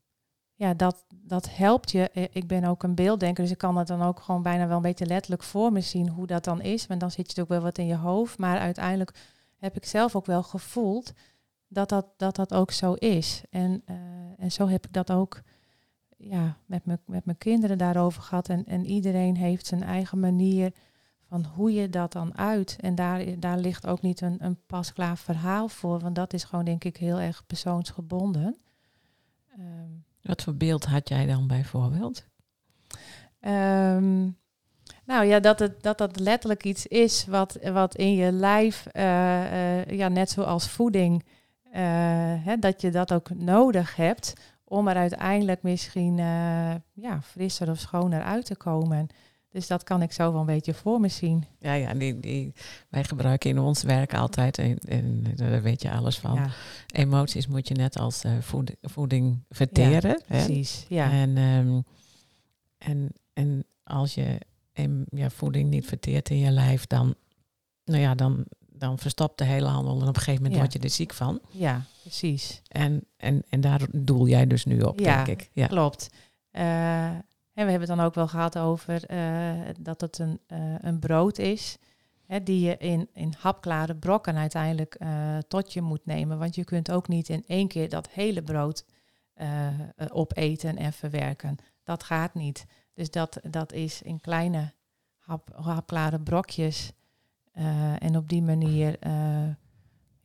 [0.54, 2.11] ja, dat, dat helpt je.
[2.33, 4.83] Ik ben ook een beelddenker, dus ik kan het dan ook gewoon bijna wel een
[4.83, 6.87] beetje letterlijk voor me zien hoe dat dan is.
[6.87, 8.38] Want dan zit je ook wel wat in je hoofd.
[8.38, 9.14] Maar uiteindelijk
[9.57, 11.12] heb ik zelf ook wel gevoeld
[11.68, 13.42] dat dat, dat, dat ook zo is.
[13.50, 13.83] En,
[14.38, 15.42] en zo heb ik dat ook
[16.18, 18.48] ja, met, me, met mijn kinderen daarover gehad.
[18.48, 20.72] En, en iedereen heeft zijn eigen manier
[21.28, 22.76] van hoe je dat dan uit.
[22.81, 26.64] En daar, daar ligt ook niet een, een pasklaar verhaal voor, want dat is gewoon
[26.64, 28.57] denk ik heel erg persoonsgebonden.
[29.59, 32.26] Um, wat voor beeld had jij dan bijvoorbeeld?
[33.40, 34.37] Um,
[35.04, 39.02] nou ja, dat het, dat dat letterlijk iets is wat, wat in je lijf, uh,
[39.02, 41.24] uh, ja, net zoals voeding,
[41.64, 41.72] uh,
[42.44, 44.33] hè, dat je dat ook nodig hebt
[44.68, 46.16] om er uiteindelijk misschien
[46.92, 49.09] ja, frisser of schoner uit te komen.
[49.50, 51.44] Dus dat kan ik zo wel een beetje voor me zien.
[51.59, 52.52] Ja, ja die, die,
[52.88, 56.35] wij gebruiken in ons werk altijd, en, en daar weet je alles van.
[56.35, 56.50] Ja.
[56.87, 60.11] Emoties moet je net als uh, voeding, voeding verteren.
[60.11, 61.11] Ja, precies, ja.
[61.11, 61.85] En, um,
[62.78, 64.40] en, en als je
[64.72, 67.14] um, ja, voeding niet verteert in je lijf, dan,
[67.85, 70.61] nou ja, dan, dan verstopt de hele handel en op een gegeven moment ja.
[70.61, 71.40] word je er ziek van.
[71.50, 72.62] Ja, precies.
[72.68, 75.51] En, en, en daar doel jij dus nu op, ja, denk ik.
[75.53, 76.11] Ja, klopt.
[76.53, 80.75] Uh, en we hebben het dan ook wel gehad over uh, dat het een, uh,
[80.81, 81.79] een brood is.
[82.27, 84.99] Hè, die je in, in hapklare brokken uiteindelijk
[85.49, 86.38] tot je moet nemen.
[86.38, 88.85] Want je kunt ook niet in één keer dat hele brood
[90.12, 91.57] opeten en verwerken.
[91.83, 92.64] Dat gaat niet.
[92.94, 94.73] Dus dat, dat is in kleine
[95.16, 96.92] hap, hapklare brokjes.
[97.99, 98.99] en op die manier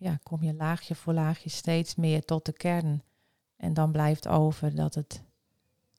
[0.03, 3.03] ja, kom je laagje voor laagje steeds meer tot de kern.
[3.57, 5.23] En dan blijft over dat het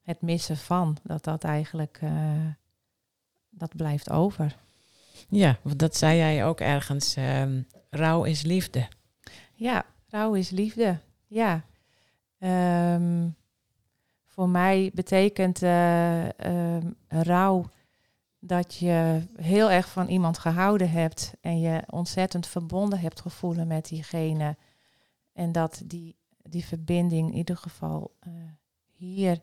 [0.02, 2.46] het missen van, dat dat eigenlijk, uh,
[3.50, 4.56] dat blijft over.
[5.28, 8.88] Ja, want dat zei jij ook ergens, um, rouw is liefde.
[9.54, 11.64] Ja, rouw is liefde, ja.
[12.94, 13.36] Um,
[14.26, 17.70] voor mij betekent uh, um, rouw
[18.46, 23.88] dat je heel erg van iemand gehouden hebt en je ontzettend verbonden hebt gevoelen met
[23.88, 24.56] diegene.
[25.32, 28.32] En dat die, die verbinding in ieder geval uh,
[28.92, 29.42] hier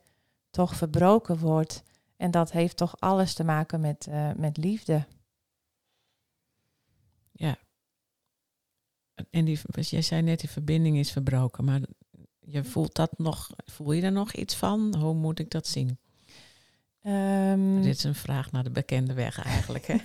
[0.49, 1.83] toch verbroken wordt.
[2.17, 5.07] En dat heeft toch alles te maken met, uh, met liefde.
[7.31, 7.57] Ja.
[9.29, 11.81] En die, jij zei net, die verbinding is verbroken, maar
[12.39, 14.95] je voelt dat nog, voel je er nog iets van?
[14.95, 15.99] Hoe moet ik dat zien?
[17.03, 19.85] Um, Dit is een vraag naar de bekende weg eigenlijk.
[19.85, 19.97] Hè?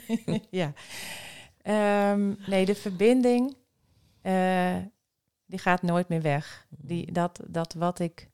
[0.61, 0.73] ja.
[2.13, 3.57] Um, nee, de verbinding,
[4.23, 4.77] uh,
[5.47, 6.67] die gaat nooit meer weg.
[6.69, 8.29] Die, dat, dat wat ik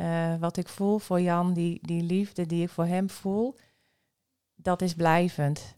[0.00, 3.56] uh, wat ik voel voor Jan, die, die liefde die ik voor hem voel,
[4.54, 5.76] dat is blijvend.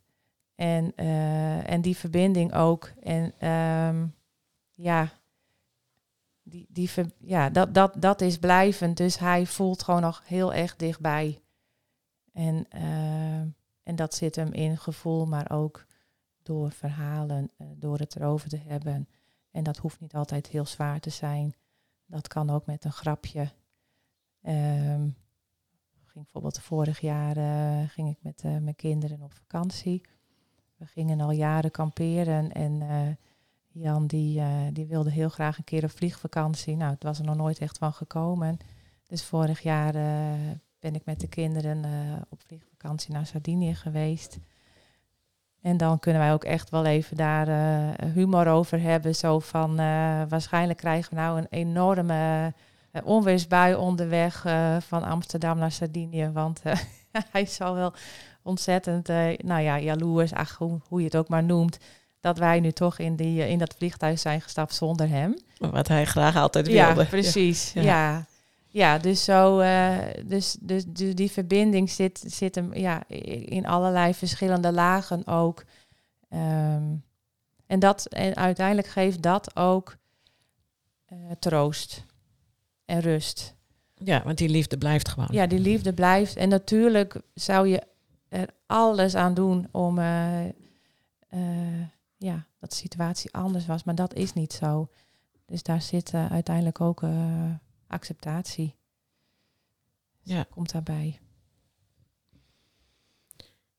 [0.54, 2.92] En, uh, en die verbinding ook.
[3.02, 4.14] En um,
[4.74, 5.08] ja,
[6.42, 8.96] die, die, ja dat, dat, dat is blijvend.
[8.96, 11.40] Dus hij voelt gewoon nog heel erg dichtbij.
[12.40, 13.40] En, uh,
[13.82, 15.86] en dat zit hem in gevoel, maar ook
[16.42, 19.08] door verhalen, door het erover te hebben.
[19.50, 21.54] En dat hoeft niet altijd heel zwaar te zijn.
[22.06, 23.40] Dat kan ook met een grapje.
[24.42, 25.16] Um,
[26.04, 30.00] ging bijvoorbeeld vorig jaar uh, ging ik met mijn kinderen op vakantie.
[30.76, 33.18] We gingen al jaren kamperen en
[33.68, 36.76] Jan die, die wilde heel graag een keer een vliegvakantie.
[36.76, 38.58] Nou, het was er nog nooit echt van gekomen.
[39.06, 39.94] Dus vorig jaar
[40.80, 41.84] ben ik met de kinderen
[42.28, 44.38] op vliegvakantie naar Sardinië geweest.
[45.62, 47.46] En dan kunnen wij ook echt wel even daar
[48.04, 49.14] humor over hebben.
[49.14, 49.76] Zo van,
[50.28, 52.52] waarschijnlijk krijgen we nou een enorme
[52.92, 54.46] uh, onweersbui onderweg
[54.86, 56.30] van Amsterdam naar Sardinië.
[56.32, 56.62] Want
[57.32, 57.92] hij zal wel
[58.42, 61.78] ontzettend, nou ja, jaloers, ach, hoe, hoe, je het ook maar noemt.
[62.20, 65.38] Dat wij nu toch in, die, in dat vliegtuig zijn gestapt zonder hem.
[65.58, 67.00] Wat hij graag altijd wilde.
[67.00, 67.72] Ja, precies.
[67.72, 67.82] Ja.
[67.82, 68.26] ja.
[68.70, 68.98] Ja.
[68.98, 69.58] dus zo,
[70.26, 73.08] dus, dus, dus, die verbinding zit, zit hem ja,
[73.44, 75.64] in allerlei verschillende lagen ook.
[76.28, 77.04] Um,
[77.66, 79.96] en, dat, en uiteindelijk geeft dat ook
[81.38, 82.04] troost
[82.84, 83.54] en rust.
[83.94, 85.28] Ja, want die liefde blijft gewoon.
[85.30, 86.36] Ja, die liefde blijft.
[86.36, 87.82] En natuurlijk zou je
[88.28, 90.44] er alles aan doen om uh,
[91.30, 93.84] uh, ja, dat de situatie anders was.
[93.84, 94.88] Maar dat is niet zo.
[95.46, 97.02] Dus daar zit uiteindelijk ook
[97.90, 98.74] acceptatie.
[100.22, 100.46] ja.
[100.50, 101.20] Komt daarbij.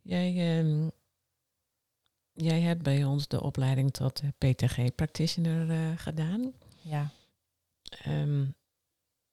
[0.01, 0.89] Jij, ehm,
[2.33, 6.53] jij hebt bij ons de opleiding tot PTG-practitioner gedaan.
[6.81, 7.11] Ja.
[8.07, 8.55] Um,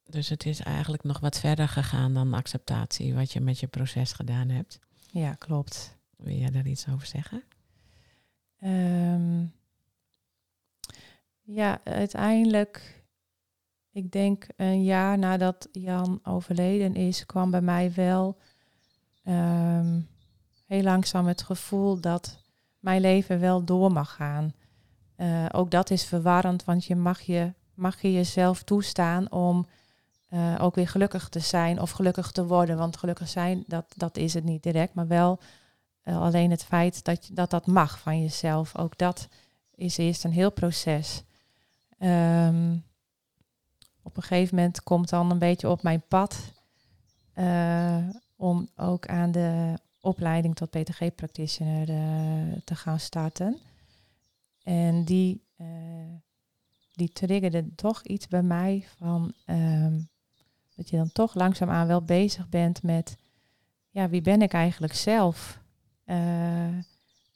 [0.04, 4.12] dus het is eigenlijk nog wat verder gegaan dan acceptatie, wat je met je proces
[4.12, 4.78] gedaan hebt.
[5.10, 5.96] Ja, klopt.
[6.16, 7.42] Wil jij daar iets over zeggen?
[8.64, 9.52] Um,
[11.42, 12.97] ja, uiteindelijk,
[13.92, 18.38] ik denk een jaar nadat Jan overleden is, kwam bij mij wel
[19.24, 20.08] um,
[20.66, 22.42] heel langzaam het gevoel dat
[22.78, 24.52] mijn leven wel door mag gaan.
[25.16, 29.66] Uh, ook dat is verwarrend, want je mag, je mag je jezelf toestaan om
[30.30, 32.76] uh, ook weer gelukkig te zijn of gelukkig te worden.
[32.76, 35.40] Want gelukkig zijn, dat, dat is het niet direct, maar wel
[36.04, 38.78] uh, alleen het feit dat, dat dat mag van jezelf.
[38.78, 39.28] Ook dat
[39.74, 41.22] is eerst een heel proces.
[41.98, 42.84] Um,
[44.08, 46.52] op een gegeven moment komt dan een beetje op mijn pad
[47.34, 51.86] uh, om ook aan de opleiding tot PTG-practitioner
[52.64, 53.58] te gaan starten.
[54.62, 55.44] En die,
[56.94, 60.08] die triggerde toch iets bij mij van um,
[60.74, 63.16] dat je dan toch langzaamaan wel bezig bent met,
[63.90, 65.60] ja, wie ben ik eigenlijk zelf?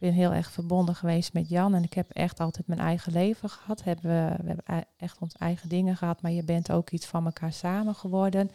[0.03, 3.49] Ben heel erg verbonden geweest met Jan en ik heb echt altijd mijn eigen leven
[3.49, 3.85] gehad.
[3.85, 7.53] Hebben we, hebben echt ons eigen dingen gehad, maar je bent ook iets van elkaar
[7.53, 8.51] samen geworden.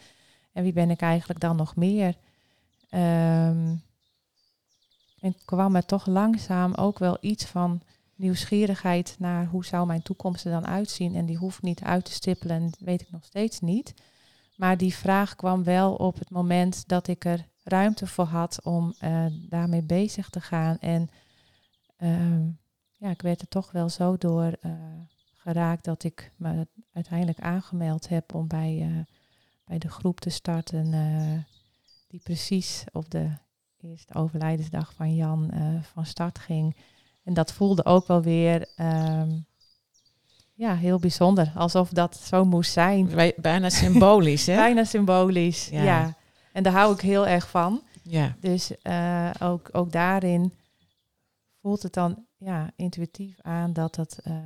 [0.52, 2.14] En wie ben ik eigenlijk dan nog meer?
[2.90, 3.82] Um,
[5.20, 7.80] en kwam er toch langzaam ook wel iets van
[8.14, 11.14] nieuwsgierigheid naar hoe zou mijn toekomst er dan uitzien.
[11.14, 13.94] En die hoeft niet uit te stippelen, weet ik nog steeds niet.
[14.56, 18.94] Maar die vraag kwam wel op het moment dat ik er ruimte voor had om
[19.04, 20.78] uh, daarmee bezig te gaan.
[20.78, 21.10] En
[21.98, 22.46] uh,
[22.96, 24.72] ja, ik werd er toch wel zo door uh,
[25.34, 29.14] geraakt dat ik me uiteindelijk aangemeld heb om bij, eh,
[29.64, 30.90] bij de groep te starten.
[32.08, 33.30] die precies op de
[33.80, 35.50] eerste overlijdensdag van Jan
[35.82, 36.76] van start ging.
[37.24, 39.46] En dat voelde ook wel weer um,
[40.58, 41.52] ja, heel bijzonder.
[41.54, 43.32] Alsof dat zo moest zijn.
[43.36, 44.54] Bijna symbolisch, hè?
[44.66, 46.16] Bijna symbolisch, ja.
[46.52, 47.82] En daar hou ik heel erg van.
[48.02, 48.36] Ja.
[48.40, 50.52] Dus uh, ook, ook daarin
[51.60, 54.36] voelt het dan ja, intuïtief aan dat het, uh,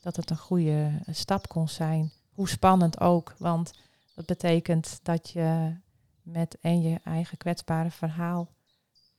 [0.00, 2.12] dat het een goede stap kon zijn.
[2.32, 3.72] Hoe spannend ook, want
[4.14, 5.76] dat betekent dat je
[6.22, 8.52] met en je eigen kwetsbare verhaal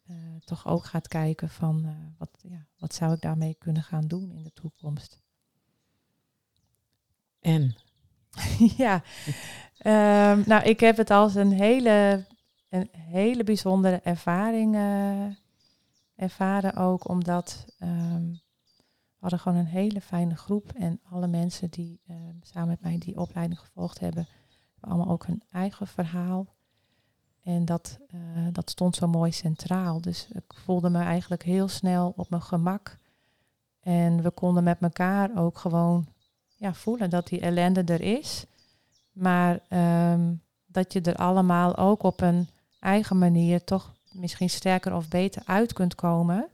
[0.09, 0.15] uh,
[0.45, 4.43] toch ook gaat kijken van wat, ja, wat zou ik daarmee kunnen gaan doen in
[4.43, 5.21] de toekomst.
[7.39, 7.75] En?
[8.77, 9.03] ja,
[10.33, 12.25] um, nou, ik heb het als een hele
[12.69, 14.75] een hele bijzondere ervaring
[16.15, 18.41] ervaren ook, omdat um,
[19.15, 22.97] we hadden gewoon een hele fijne groep en alle mensen die uh, samen met mij
[22.97, 24.27] die opleiding gevolgd hebben,
[24.71, 26.53] hebben allemaal ook hun eigen verhaal.
[27.43, 30.01] En dat, uh, dat stond zo mooi centraal.
[30.01, 32.97] Dus ik voelde me eigenlijk heel snel op mijn gemak.
[33.79, 36.07] En we konden met elkaar ook gewoon
[36.55, 38.45] ja, voelen dat die ellende er is.
[39.11, 39.59] Maar
[40.11, 42.47] um, dat je er allemaal ook op een
[42.79, 46.47] eigen manier toch misschien sterker of beter uit kunt komen.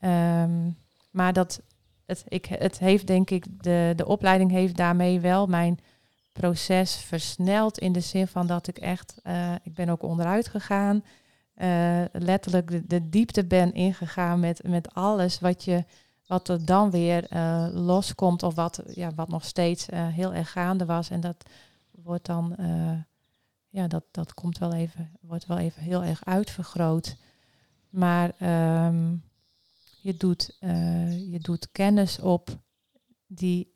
[0.00, 0.76] Um,
[1.10, 1.60] maar dat
[2.06, 5.78] het, ik, het heeft denk ik, de, de opleiding heeft daarmee wel mijn
[6.32, 11.04] proces versneld in de zin van dat ik echt, uh, ik ben ook onderuit gegaan.
[11.56, 15.84] Uh, letterlijk de, de, diepte ben ingegaan met, met alles wat, je,
[16.26, 20.84] wat er dan weer uh, loskomt of wat, ja, wat nog steeds heel erg gaande
[20.84, 21.10] was.
[21.10, 21.36] En dat
[21.90, 22.56] wordt dan,
[23.72, 27.16] ja, dat, dat komt wel even, wordt wel even heel erg uitvergroot.
[27.88, 28.32] Maar
[28.86, 29.22] um,
[30.00, 30.56] je, doet,
[31.30, 32.58] je doet kennis op
[33.26, 33.70] die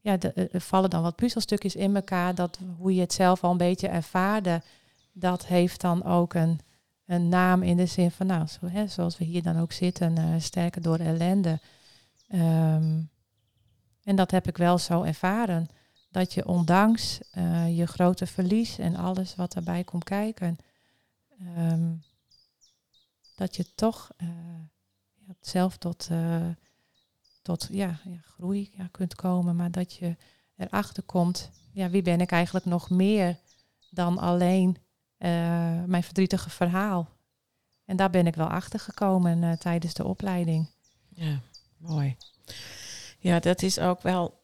[0.00, 2.34] ja, er vallen dan wat puzzelstukjes in elkaar.
[2.34, 4.62] Dat hoe je het zelf al een beetje ervaarde,
[5.12, 6.60] dat heeft dan ook een,
[7.06, 10.18] een naam in de zin van, nou, zo, hè, zoals we hier dan ook zitten,
[10.18, 11.60] uh, sterker door ellende.
[12.34, 13.10] Um,
[14.04, 15.68] en dat heb ik wel zo ervaren.
[16.10, 20.56] Dat je ondanks uh, je grote verlies en alles wat erbij komt kijken,
[21.56, 22.02] um,
[23.34, 24.28] dat je toch uh,
[25.40, 26.08] zelf tot
[27.42, 30.16] tot ja, ja groei ja, kunt komen, maar dat je
[30.56, 33.38] erachter komt, ja, wie ben ik eigenlijk nog meer
[33.90, 34.76] dan alleen
[35.86, 37.08] mijn verdrietige verhaal.
[37.84, 40.70] En daar ben ik wel achter gekomen tijdens de opleiding.
[41.08, 41.40] Ja,
[41.76, 42.16] mooi.
[43.18, 44.39] Ja, dat is ook wel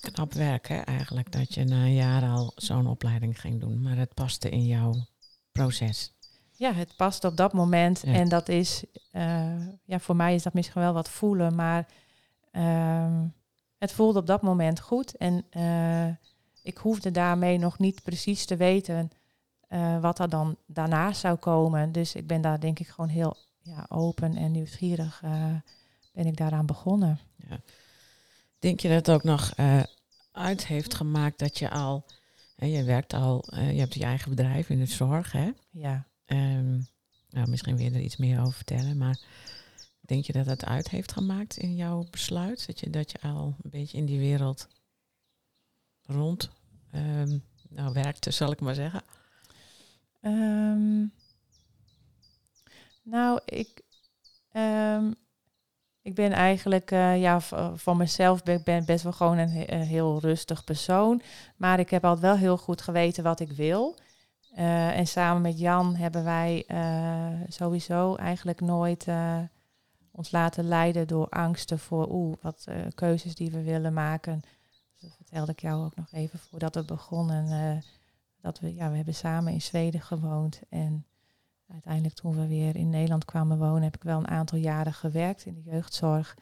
[0.00, 3.82] knap werk hè, eigenlijk, dat je na een jaar al zo'n opleiding ging doen.
[3.82, 5.06] Maar het paste in jouw
[5.52, 6.16] proces
[6.56, 8.02] ja, het past op dat moment.
[8.02, 11.86] En dat is, uh, ja, voor mij is dat misschien wel wat voelen, maar
[12.52, 13.22] uh,
[13.78, 15.16] het voelde op dat moment goed.
[15.16, 16.14] En uh,
[16.62, 19.10] ik hoefde daarmee nog niet precies te weten
[19.68, 21.92] uh, wat er dan daarna zou komen.
[21.92, 25.22] Dus ik ben daar denk ik gewoon heel ja, open en nieuwsgierig
[26.12, 27.18] ben ik daaraan begonnen.
[27.48, 27.60] Ja.
[28.58, 29.54] Denk je dat het ook nog
[30.32, 32.06] uit heeft gemaakt dat je al,
[32.56, 35.50] je werkt al, je hebt je eigen bedrijf in de zorg, hè?
[35.70, 36.06] Ja.
[36.26, 36.86] Um,
[37.30, 39.20] nou, misschien wil je er iets meer over vertellen, maar
[40.00, 42.66] denk je dat het uit heeft gemaakt in jouw besluit?
[42.66, 44.68] Dat je, dat je al een beetje in die wereld
[46.02, 46.50] rond
[46.94, 49.02] um, nou, werkte, zal ik maar zeggen?
[50.20, 51.12] Um,
[53.02, 53.82] nou, ik,
[56.06, 57.40] ik ben eigenlijk, uh, ja,
[57.74, 61.22] van mezelf ben best wel gewoon een, heel rustig persoon.
[61.56, 63.96] Maar ik heb altijd wel heel goed geweten wat ik wil.
[64.58, 66.64] Uh, en samen met Jan hebben wij
[67.48, 69.06] sowieso eigenlijk nooit
[70.12, 74.42] ons laten leiden door angsten voor oeh, wat keuzes die we willen maken.
[75.00, 77.82] Dat vertelde ik jou ook nog even voordat we begonnen.
[78.40, 80.60] dat we, ja, we hebben samen in Zweden gewoond.
[80.68, 81.06] En
[81.72, 85.44] uiteindelijk toen we weer in Nederland kwamen wonen, heb ik wel een aantal jaren gewerkt
[85.44, 86.36] in de jeugdzorg.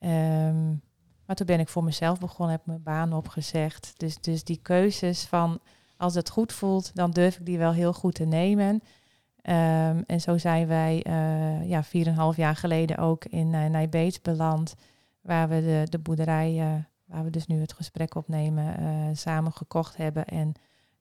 [0.00, 0.82] Um,
[1.26, 3.92] maar toen ben ik voor mezelf begonnen, heb mijn baan opgezegd.
[3.96, 5.60] Dus, dus die keuzes van
[5.96, 8.74] als het goed voelt, dan durf ik die wel heel goed te nemen.
[8.74, 14.74] Um, en zo zijn wij uh, ja, 4,5 jaar geleden ook in uh, Nijbeets beland,
[15.20, 19.96] waar we de, de boerderij, uh, waar we dus nu het gesprek opnemen, samen gekocht
[19.96, 20.52] hebben en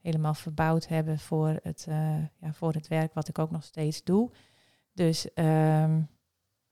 [0.06, 1.88] helemaal verbouwd hebben voor het,
[2.40, 4.32] ja, voor het werk wat ik ook nog steeds doe.
[4.94, 6.08] Dus um,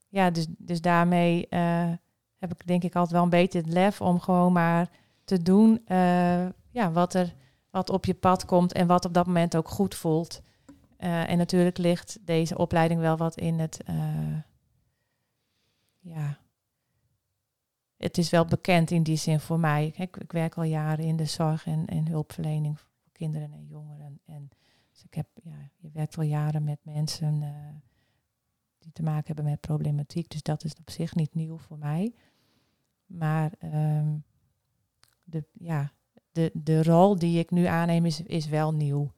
[0.07, 1.47] ja, dus, dus daarmee
[2.37, 4.89] heb ik denk ik altijd wel een beetje het lef om gewoon maar
[5.23, 5.81] te doen
[6.69, 7.33] ja, wat er
[7.69, 10.41] wat op je pad komt en wat op dat moment ook goed voelt.
[10.97, 13.79] En natuurlijk ligt deze opleiding wel wat in het.
[15.99, 16.37] Ja.
[17.97, 19.93] Het is wel bekend in die zin voor mij.
[19.95, 22.79] Ik, ik werk al jaren in de zorg en, en hulpverlening
[23.23, 24.19] kinderen en jongeren.
[24.25, 24.49] En
[24.91, 27.49] dus ik heb, ja, je werkt al jaren met mensen uh,
[28.79, 30.29] die te maken hebben met problematiek.
[30.29, 32.13] Dus dat is op zich niet nieuw voor mij.
[33.05, 34.23] Maar um,
[35.23, 35.91] de, ja,
[36.31, 39.11] de, de rol die ik nu aanneem is, is wel nieuw.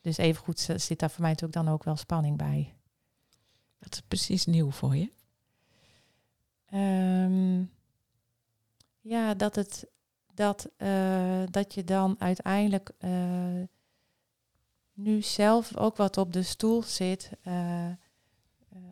[0.00, 2.74] Dus evengoed zit daar voor mij natuurlijk dan ook wel spanning bij.
[3.78, 5.10] Wat is precies nieuw voor je?
[6.74, 7.70] Um,
[9.00, 9.86] ja, dat, het,
[10.36, 13.62] dat, uh, dat je dan uiteindelijk uh,
[14.92, 17.30] nu zelf ook wat op de stoel zit.
[17.44, 17.88] Uh,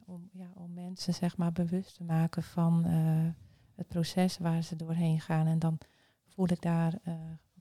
[0.07, 2.84] om, ja, om mensen zeg maar bewust te maken van
[3.74, 5.47] het proces waar ze doorheen gaan.
[5.47, 5.78] En dan
[6.26, 6.99] voel ik daar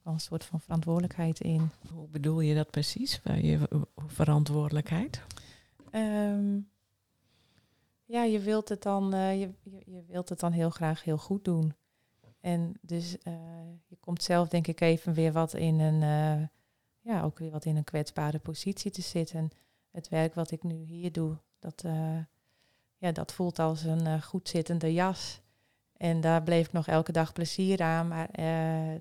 [0.04, 1.70] wel een soort van verantwoordelijkheid in.
[1.94, 3.22] Hoe bedoel je dat precies?
[3.24, 5.22] Je verantwoordelijkheid?
[5.92, 6.60] Ehm,
[8.06, 9.50] ja, je wilt, het dan, je,
[9.86, 11.74] je, wilt het dan heel graag heel goed doen.
[12.44, 13.34] En dus uh,
[13.88, 16.48] je komt zelf denk ik even weer wat in een, uh,
[17.00, 19.50] ja, ook weer wat in een kwetsbare positie te zitten.
[19.92, 21.84] Het werk wat ik nu hier doe, dat,
[22.98, 25.42] ja, dat voelt als een goed zittende jas.
[25.98, 28.30] En daar bleef ik nog elke dag plezier aan, maar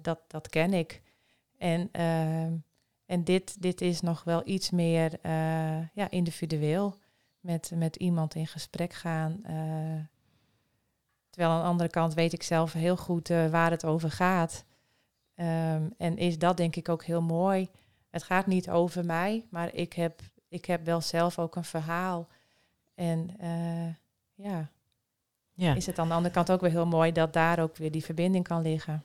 [0.03, 1.03] dat, dat ken ik.
[1.59, 1.88] En,
[3.07, 5.18] en dit, dit is nog wel iets meer
[5.93, 6.99] ja, individueel
[7.40, 9.40] met, met iemand in gesprek gaan.
[11.32, 14.64] Terwijl aan de andere kant weet ik zelf heel goed uh, waar het over gaat.
[15.36, 17.68] Um, en is dat denk ik ook heel mooi.
[18.10, 22.28] Het gaat niet over mij, maar ik heb, ik heb wel zelf ook een verhaal.
[22.94, 23.94] En uh,
[24.34, 24.70] ja.
[25.52, 27.90] ja, is het aan de andere kant ook weer heel mooi dat daar ook weer
[27.90, 29.04] die verbinding kan liggen.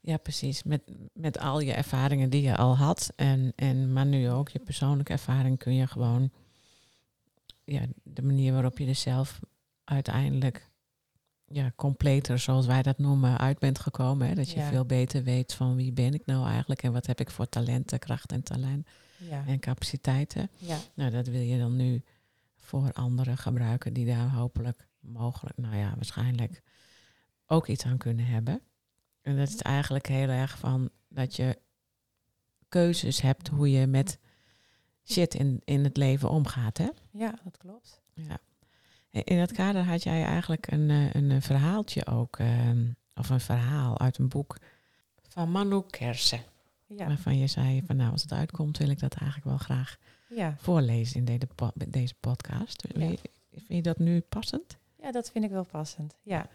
[0.00, 0.62] Ja, precies.
[0.62, 3.12] Met, met al je ervaringen die je al had.
[3.16, 6.30] En, en, maar nu ook je persoonlijke ervaring kun je gewoon
[7.64, 9.40] ja, de manier waarop je er zelf
[9.84, 10.69] uiteindelijk
[11.52, 14.28] ja, completer, zoals wij dat noemen, uit bent gekomen.
[14.28, 14.34] Hè?
[14.34, 17.30] Dat je veel beter weet van wie ben ik nou eigenlijk en wat heb ik
[17.30, 19.44] voor talenten, kracht en talent ja.
[19.46, 20.50] en capaciteiten.
[20.56, 20.78] Ja.
[20.94, 22.02] Nou, dat wil je dan nu
[22.56, 26.62] voor anderen gebruiken die daar hopelijk mogelijk, nou ja, waarschijnlijk
[27.46, 28.60] ook iets aan kunnen hebben.
[29.22, 31.58] En dat is eigenlijk heel erg van dat je
[32.68, 34.18] keuzes hebt hoe je met
[35.04, 36.78] shit in, in het leven omgaat.
[36.78, 36.88] Hè?
[37.10, 38.00] Ja, dat klopt.
[38.14, 38.38] Ja.
[39.10, 43.40] In dat kader had jij eigenlijk een, eh, een, een verhaaltje ook, ehm, of een
[43.40, 44.56] verhaal uit een boek
[45.28, 46.40] van Manu Kersen.
[46.86, 47.06] Ja.
[47.06, 49.96] Waarvan je zei van nou, als het uitkomt wil ik dat eigenlijk wel graag
[50.28, 50.54] ja.
[50.58, 51.46] voorlezen in deze,
[51.88, 52.84] deze podcast.
[52.92, 53.08] Ja.
[53.50, 54.78] Vind je dat nu passend?
[54.96, 56.48] Ja, dat vind ik wel passend, ja.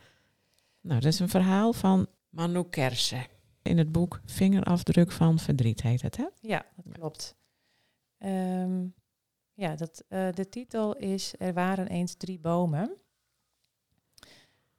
[0.81, 3.25] Nou, dat is een verhaal van Manu Kersen.
[3.61, 6.25] In het boek Vingerafdruk van Verdriet heet het, hè?
[6.41, 7.35] Ja, dat klopt.
[8.19, 8.93] Um,
[9.55, 12.97] ja, dat, uh, de titel is Er waren eens drie bomen.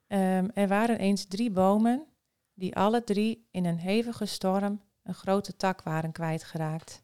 [0.09, 2.07] Um, er waren eens drie bomen
[2.55, 7.03] die alle drie in een hevige storm een grote tak waren kwijtgeraakt.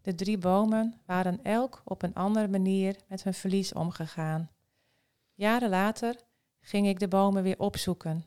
[0.00, 4.50] De drie bomen waren elk op een andere manier met hun verlies omgegaan.
[5.34, 6.16] Jaren later
[6.60, 8.24] ging ik de bomen weer opzoeken.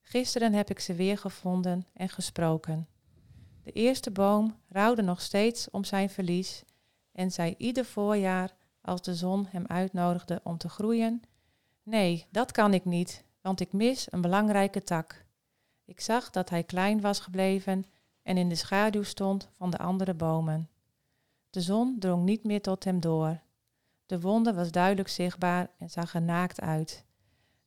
[0.00, 2.88] Gisteren heb ik ze weer gevonden en gesproken.
[3.62, 6.64] De eerste boom rouwde nog steeds om zijn verlies
[7.20, 11.22] en zei ieder voorjaar, als de zon hem uitnodigde om te groeien:
[11.82, 15.24] Nee, dat kan ik niet, want ik mis een belangrijke tak.
[15.84, 17.84] Ik zag dat hij klein was gebleven
[18.22, 20.68] en in de schaduw stond van de andere bomen.
[21.50, 23.40] De zon drong niet meer tot hem door.
[24.06, 27.04] De wonde was duidelijk zichtbaar en zag er naakt uit.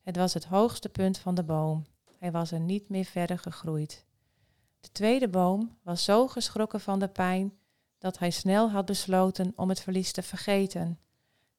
[0.01, 1.85] Het was het hoogste punt van de boom.
[2.17, 4.05] Hij was er niet meer verder gegroeid.
[4.79, 7.53] De tweede boom was zo geschrokken van de pijn
[8.03, 10.99] dat hij snel had besloten om het verlies te vergeten.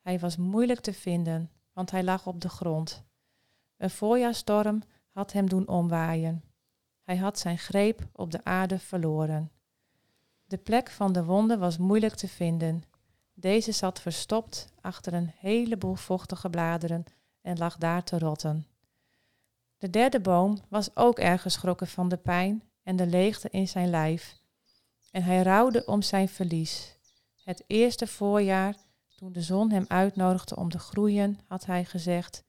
[0.01, 3.03] Hij was moeilijk te vinden, want hij lag op de grond.
[3.77, 6.45] Een voorjaarstorm had hem doen omwaaien.
[7.03, 9.51] Hij had zijn greep op de aarde verloren.
[10.47, 12.83] De plek van de wonde was moeilijk te vinden.
[13.35, 17.05] Deze zat verstopt achter een heleboel vochtige bladeren
[17.41, 18.67] en lag daar te rotten.
[19.79, 23.91] De derde boom was ook erg geschrokken van de pijn en de leegte in zijn
[23.91, 24.43] lijf.
[25.15, 26.97] En hij rouwde om zijn verlies.
[27.45, 28.77] Het eerste voorjaar,
[29.17, 32.45] toen de zon hem uitnodigde om te groeien, had hij gezegd: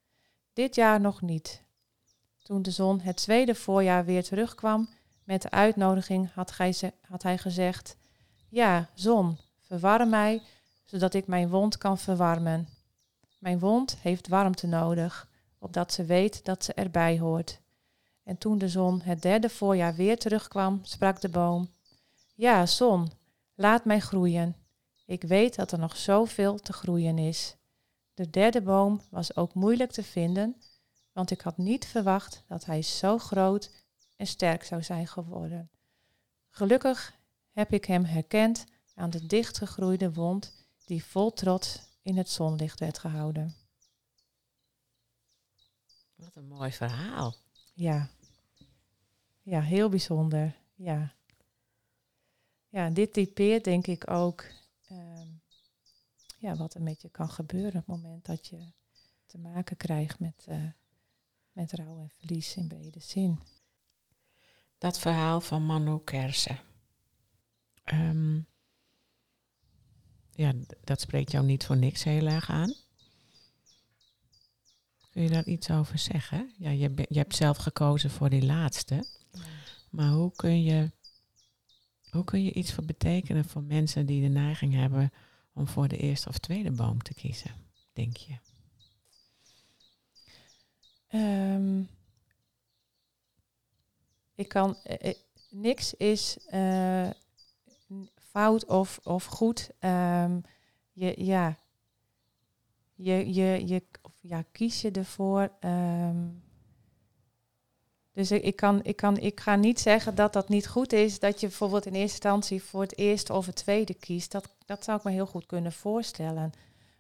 [0.54, 1.62] Dit jaar nog niet.
[2.44, 4.90] Toen de zon het tweede voorjaar weer terugkwam
[5.24, 7.98] met de uitnodiging, had hij, gezegd:
[8.50, 10.42] Ja, zon, verwarm mij,
[10.86, 12.68] zodat ik mijn wond kan verwarmen.
[13.40, 17.60] Mijn wond heeft warmte nodig, opdat ze weet dat ze erbij hoort.
[18.24, 21.74] En toen de zon het derde voorjaar weer terugkwam, sprak de boom:
[22.38, 23.12] Ja, zon,
[23.54, 24.56] laat mij groeien.
[25.06, 27.56] Ik weet dat er nog zoveel te groeien is.
[28.14, 30.62] De derde boom was ook moeilijk te vinden,
[31.12, 33.72] want ik had niet verwacht dat hij zo groot
[34.16, 35.70] en sterk zou zijn geworden.
[36.50, 37.16] Gelukkig
[37.52, 42.98] heb ik hem herkend aan de dichtgegroeide wond die vol trots in het zonlicht werd
[42.98, 43.56] gehouden.
[46.16, 47.36] Wat een mooi verhaal.
[47.74, 48.10] Ja.
[49.42, 50.56] Ja, heel bijzonder.
[50.76, 51.14] Ja.
[52.76, 54.46] Ja, dit typeert denk ik ook
[54.88, 55.28] ehm,
[56.38, 58.72] ja, wat er met je kan gebeuren op het moment dat je
[59.26, 60.64] te maken krijgt met, uh,
[61.52, 63.40] met rouw en verlies in brede zin.
[64.78, 66.60] Dat verhaal van Manu Kersen.
[67.84, 68.40] Ehm,
[70.32, 70.54] ja,
[70.84, 72.74] dat spreekt jou niet voor niks heel erg aan.
[75.12, 76.54] Kun je daar iets over zeggen?
[76.58, 79.08] Ja, je, je hebt zelf gekozen voor die laatste.
[79.90, 80.92] Maar hoe kun je,
[82.16, 85.12] hoe kun je iets voor betekenen voor mensen die de neiging hebben
[85.54, 87.52] om voor de eerste of tweede boom te kiezen,
[87.94, 88.38] denk je?
[91.08, 91.82] Ehm,
[94.36, 95.16] ik kan, eh, eh,
[95.50, 97.10] niks is eh,
[98.16, 99.70] fout of, of goed.
[99.80, 100.40] Ehm,
[100.92, 101.60] je, ja,
[102.96, 103.84] je, je, je,
[104.22, 105.52] ja, kies je ervoor.
[105.60, 106.28] ehm.
[108.16, 111.40] Dus ik, kan, ik, kan, ik ga niet zeggen dat dat niet goed is, dat
[111.40, 114.32] je bijvoorbeeld in eerste instantie voor het eerste of het tweede kiest.
[114.32, 116.52] Dat, dat zou ik me heel goed kunnen voorstellen.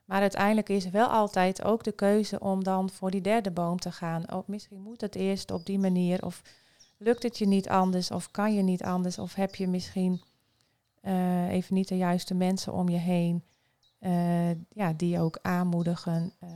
[0.05, 3.79] Maar uiteindelijk is er wel altijd ook de keuze om dan voor die derde boom
[3.79, 4.33] te gaan.
[4.33, 6.25] Oh, misschien moet het eerst op die manier.
[6.25, 6.41] Of
[6.97, 8.11] lukt het je niet anders?
[8.11, 9.19] Of kan je niet anders?
[9.19, 10.21] Of heb je misschien
[11.01, 13.43] eh, even niet de juiste mensen om je heen.
[13.99, 16.49] eh, ja, die je ook aanmoedigen eh,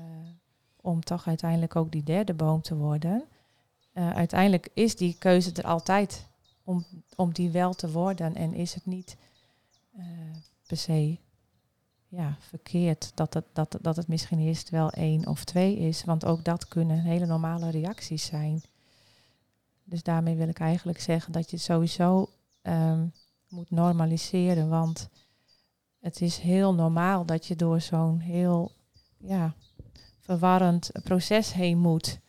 [0.82, 3.24] om toch uiteindelijk ook die derde boom te worden.
[4.00, 6.28] Eh, uiteindelijk is die keuze er altijd
[6.64, 6.86] om,
[7.16, 8.36] om die wel te worden.
[8.36, 9.18] En is het niet
[9.96, 10.04] eh,
[10.68, 11.18] per se
[12.08, 16.04] ja, verkeerd dat het, dat, dat het misschien eerst wel één of twee is.
[16.04, 18.62] Want ook dat kunnen hele normale reacties zijn.
[19.84, 22.30] Dus daarmee wil ik eigenlijk zeggen dat je sowieso
[22.62, 23.08] ehm,
[23.50, 24.70] moet normaliseren.
[24.70, 25.10] Want
[26.00, 28.72] het is heel normaal dat je door zo'n heel
[29.18, 29.54] ja,
[30.20, 32.20] verwarrend proces heen moet.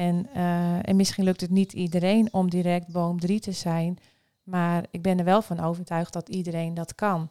[0.00, 3.98] En, eh, en misschien lukt het niet iedereen om direct boom 3 te zijn.
[4.42, 7.30] Maar ik ben er wel van overtuigd dat iedereen dat kan.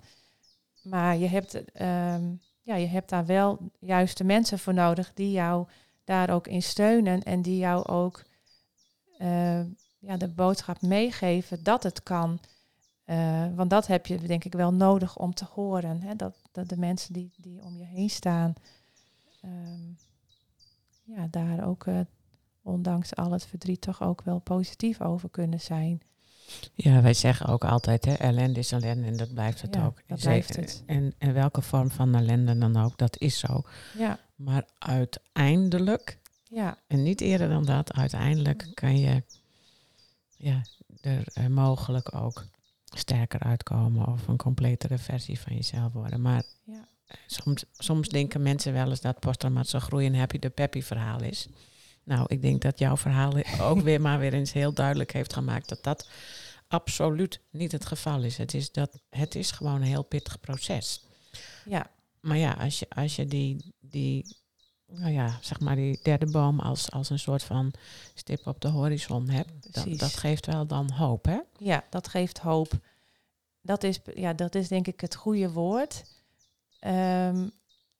[0.81, 5.67] Maar je hebt, ehm, ja, je hebt daar wel juiste mensen voor nodig die jou
[6.03, 8.23] daar ook in steunen en die jou ook
[9.17, 9.61] eh,
[9.99, 12.39] ja, de boodschap meegeven dat het kan.
[13.05, 16.01] Eh, want dat heb je denk ik wel nodig om te horen.
[16.01, 16.15] Hè?
[16.15, 18.53] Dat, dat de mensen die, die om je heen staan,
[19.41, 19.91] ehm,
[21.03, 21.85] ja, daar ook
[22.61, 26.01] ondanks al het verdriet toch ook wel positief over kunnen zijn.
[26.73, 30.01] Ja, wij zeggen ook altijd, hè, ellende is ellende en dat blijft het Ja, ook.
[30.07, 30.83] dat blijft het.
[30.85, 33.61] En, en welke vorm van ellende dan ook, dat is zo.
[33.97, 39.23] Ja, Maar uiteindelijk, ja, en niet eerder dan dat, uiteindelijk kan je
[40.37, 40.61] ja,
[41.01, 42.45] er eh, mogelijk ook
[42.95, 46.21] sterker uitkomen of een completere versie van jezelf worden.
[46.21, 50.49] Maar ja, eh, soms, soms denken mensen wel eens dat posttraumatische groei een happy de
[50.49, 51.47] peppy verhaal is.
[52.09, 55.69] Nou, ik denk dat jouw verhaal ook weer maar weer eens heel duidelijk heeft gemaakt
[55.69, 56.09] dat dat
[56.67, 58.37] absoluut niet het geval is.
[58.37, 61.05] Het is, dat, het is gewoon een heel pittig proces.
[61.65, 61.89] ja,
[62.21, 64.37] Maar ja, als je, als je die, die,
[64.85, 67.73] nou ja, zeg maar die derde boom als, als een soort van
[68.13, 69.99] stip op de horizon hebt, dat, Precies.
[69.99, 71.39] dat geeft wel dan hoop, hè?
[71.57, 72.71] ja, dat geeft hoop.
[73.61, 76.03] Dat is, ja, dat is denk ik het goede woord.
[76.79, 77.47] Ehm,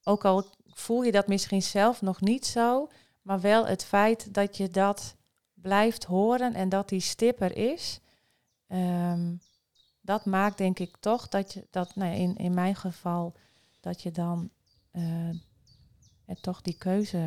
[0.03, 2.89] ook al voel je dat misschien zelf nog niet zo,
[3.29, 5.15] maar wel het feit dat je dat
[5.53, 7.99] blijft horen en dat die stip er is,
[8.67, 9.35] ehm,
[10.01, 13.35] dat maakt denk ik toch dat je dat, nou in, in mijn geval,
[13.79, 14.49] dat je dan
[14.91, 15.29] eh,
[16.41, 17.17] toch die keuze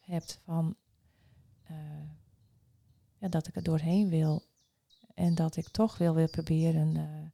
[0.00, 0.76] hebt van
[1.62, 2.08] eh,
[3.18, 4.42] ja, dat ik er doorheen wil
[5.14, 7.30] en dat ik toch wil weer proberen eh,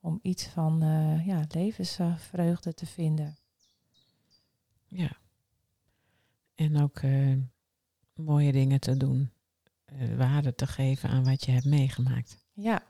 [0.00, 0.78] om iets van
[1.24, 3.36] ja, levensvreugde te vinden.
[4.86, 5.22] Ja.
[6.54, 7.32] En ook eh,
[8.14, 9.32] mooie dingen te doen.
[9.84, 12.36] eh, waarde te geven aan wat je hebt meegemaakt.
[12.52, 12.82] Ja,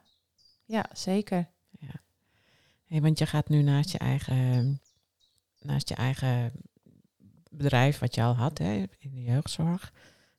[0.64, 1.48] ja zeker.
[1.70, 1.94] Ja.
[2.86, 4.80] Hey, want je gaat nu naast je eigen,
[5.60, 6.52] naast je eigen
[7.50, 9.92] bedrijf, wat je al had hè, in de jeugdzorg,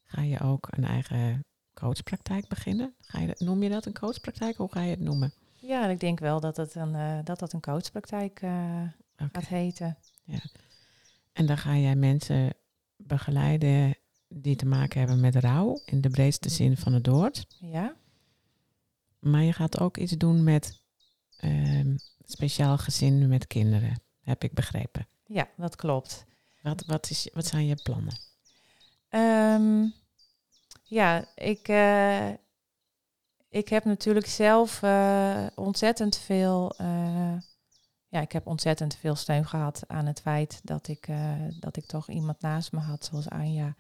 [0.04, 2.96] ga je ook een eigen coachpraktijk beginnen.
[3.02, 4.58] Ga je, noem je dat een coachpraktijk?
[4.58, 5.34] Hoe ga je het noemen?
[5.60, 8.40] Ja, ik denk wel dat het een, eh, dat dat een coachpraktijk
[9.16, 9.98] gaat heten.
[11.34, 12.54] En dan ga jij mensen
[13.08, 13.98] begeleiden
[14.28, 17.46] die te maken hebben met rouw, in de breedste zin van het woord.
[17.60, 17.96] Ja,
[19.20, 20.82] Maar je gaat ook iets doen met
[21.38, 21.96] ehm,
[22.26, 25.08] speciaal gezin met kinderen, heb ik begrepen.
[25.26, 26.26] ja dat klopt.
[26.62, 28.18] Wat, wat, is, wat zijn je plannen?
[29.10, 29.86] Ehm,
[30.84, 32.30] ja, ik, eh,
[33.50, 36.74] ik heb natuurlijk zelf eh, ontzettend veel.
[36.78, 37.34] eh,
[38.16, 41.86] ja, ik heb ontzettend veel steun gehad aan het feit dat ik, eh, dat ik
[41.86, 43.76] toch iemand naast me had, zoals Anja,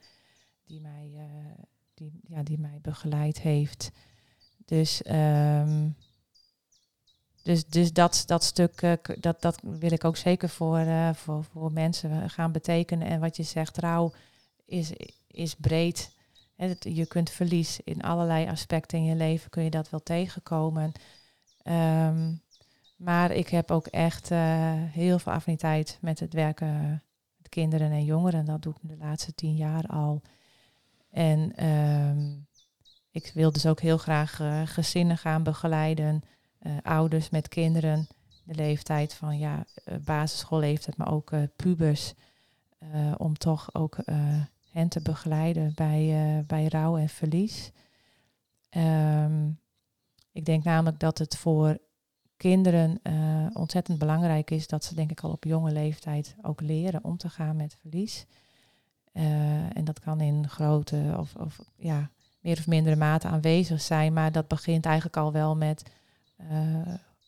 [0.65, 1.63] die mij, eh,
[1.93, 3.91] die, ja, die mij begeleid heeft.
[4.65, 5.89] Dus, ehm,
[7.43, 11.71] dus, dus dat, dat stuk, eh, dat, dat wil ik ook zeker voor, voor, voor
[11.71, 13.07] mensen gaan betekenen.
[13.07, 14.13] En wat je zegt, rouw
[14.65, 14.91] is,
[15.27, 16.11] is breed.
[16.79, 20.91] Je kunt verlies in allerlei aspecten in je leven, kun je dat wel tegenkomen.
[21.63, 22.33] Ehm,
[22.95, 24.39] maar ik heb ook echt eh,
[24.73, 27.03] heel veel affiniteit met het werken
[27.37, 28.45] met kinderen en jongeren.
[28.45, 30.21] Dat doe ik de laatste tien jaar al.
[31.11, 32.33] En, ehm,
[33.11, 36.23] ik wil dus ook heel graag uh, gezinnen gaan begeleiden,
[36.81, 38.07] ouders met kinderen,
[38.43, 39.65] de leeftijd van ja,
[40.05, 42.13] basisschoolleeftijd, maar ook pubers,
[43.17, 43.97] om toch ook
[44.71, 47.71] hen te begeleiden bij, bij rouw en verlies.
[48.69, 49.49] Ehm,
[50.31, 51.77] ik denk namelijk dat het voor
[52.37, 57.03] kinderen uh, ontzettend belangrijk is dat ze denk ik al op jonge leeftijd ook leren
[57.03, 58.25] om te gaan met verlies.
[59.13, 62.09] Uh, en dat kan in grote of, of ja,
[62.39, 65.91] meer of mindere mate aanwezig zijn, maar dat begint eigenlijk al wel met
[66.41, 66.47] uh,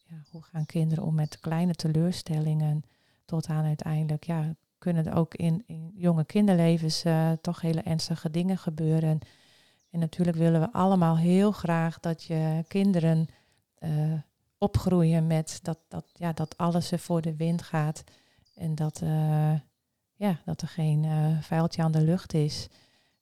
[0.07, 2.83] ja, hoe gaan kinderen om met kleine teleurstellingen
[3.25, 7.03] tot aan uiteindelijk ja, kunnen er ook in, in jonge kinderlevens
[7.41, 9.19] toch hele ernstige dingen gebeuren.
[9.89, 13.27] En natuurlijk willen we allemaal heel graag dat je kinderen
[14.57, 18.03] opgroeien met dat, dat, ja, dat alles er voor de wind gaat.
[18.55, 19.53] En dat, uh,
[20.15, 22.67] ja, dat er geen uh, vuiltje aan de lucht is.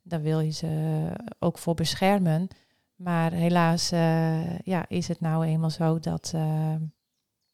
[0.01, 2.47] Daar wil je ze ook voor beschermen.
[2.95, 6.33] Maar helaas uh, ja, is het nou eenmaal zo dat,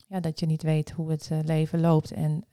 [0.07, 2.11] ja, dat je niet weet hoe het leven loopt.
[2.11, 2.45] En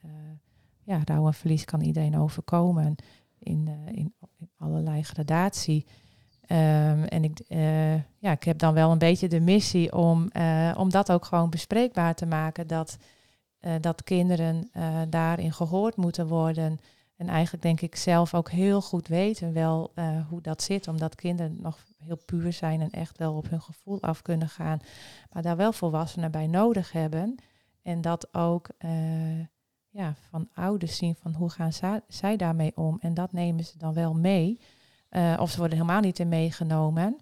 [0.85, 2.95] ja, rouw en verlies kan iedereen overkomen
[3.39, 5.87] in, in, in allerlei gradatie.
[6.53, 10.75] Um, en ik, uh, ja, ik heb dan wel een beetje de missie om, uh,
[10.77, 12.67] om dat ook gewoon bespreekbaar te maken.
[12.67, 12.99] Dat,
[13.61, 14.71] uh, dat kinderen
[15.09, 16.79] daarin gehoord moeten worden.
[17.17, 19.93] En eigenlijk denk ik zelf ook heel goed weten wel
[20.29, 20.89] hoe dat zit.
[20.89, 24.81] Omdat kinderen nog heel puur zijn en echt wel op hun gevoel af kunnen gaan.
[25.33, 27.35] Maar daar wel volwassenen bij nodig hebben.
[27.83, 28.69] En dat ook
[29.91, 32.99] ja, van ouders zien van hoe gaan zij daarmee om.
[33.01, 34.61] En dat nemen ze dan wel mee.
[35.11, 37.19] Uh, of ze worden helemaal niet in meegenomen.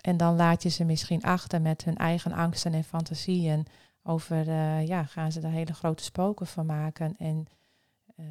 [0.00, 3.66] En dan laat je ze misschien achter met hun eigen angsten en fantasieën.
[4.02, 7.16] Over, uh, ja, gaan ze daar hele grote spoken van maken.
[7.18, 7.46] En
[8.16, 8.26] uh,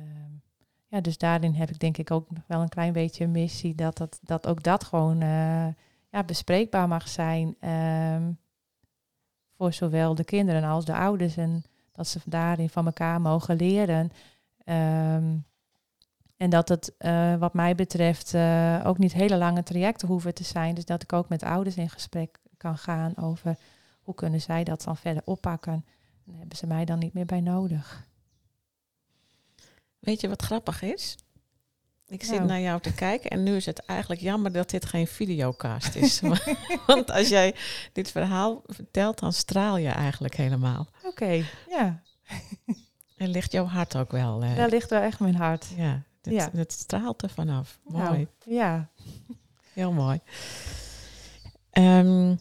[0.88, 3.76] ja, dus daarin heb ik denk ik ook wel een klein beetje een missie.
[3.76, 5.68] Dat, dat, dat ook dat gewoon uh,
[6.10, 7.56] ja, bespreekbaar mag zijn.
[7.70, 8.38] Um,
[9.58, 11.38] voor zowel de kinderen als de ouders.
[11.38, 14.12] En dat ze daarin van elkaar mogen leren.
[14.66, 15.45] Um,
[16.38, 20.43] en dat het uh, wat mij betreft uh, ook niet hele lange trajecten hoeven te
[20.43, 20.75] zijn.
[20.75, 23.57] Dus dat ik ook met ouders in gesprek kan gaan over
[24.01, 25.85] hoe kunnen zij dat dan verder oppakken.
[26.25, 28.05] Dan hebben ze mij dan niet meer bij nodig.
[29.99, 31.17] Weet je wat grappig is?
[32.07, 32.47] Ik zit nou.
[32.47, 36.19] naar jou te kijken en nu is het eigenlijk jammer dat dit geen videocast is.
[36.88, 37.55] Want als jij
[37.93, 40.88] dit verhaal vertelt, dan straal je eigenlijk helemaal.
[41.03, 42.01] Oké, ja.
[43.17, 44.43] En ligt jouw hart ook wel?
[44.43, 45.67] Uh, Daar ligt wel echt mijn hart.
[45.75, 46.03] Ja.
[46.28, 46.59] Het, ja.
[46.59, 47.80] het straalt er vanaf.
[47.84, 48.03] Mooi.
[48.03, 48.89] Nou, ja.
[49.73, 50.19] Heel mooi.
[51.71, 52.39] Um,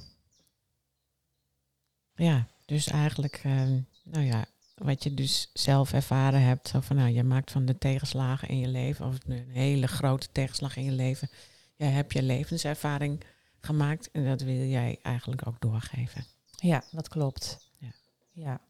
[2.15, 6.69] ja, dus eigenlijk, um, nou ja, wat je dus zelf ervaren hebt.
[6.69, 10.29] Zo van, nou, je maakt van de tegenslagen in je leven, of een hele grote
[10.33, 11.29] tegenslag in je leven,
[11.77, 13.25] jij hebt je levenservaring
[13.61, 16.25] gemaakt en dat wil jij eigenlijk ook doorgeven.
[16.57, 17.71] Ja, dat klopt.
[17.79, 17.93] Ja.
[18.31, 18.61] Ja.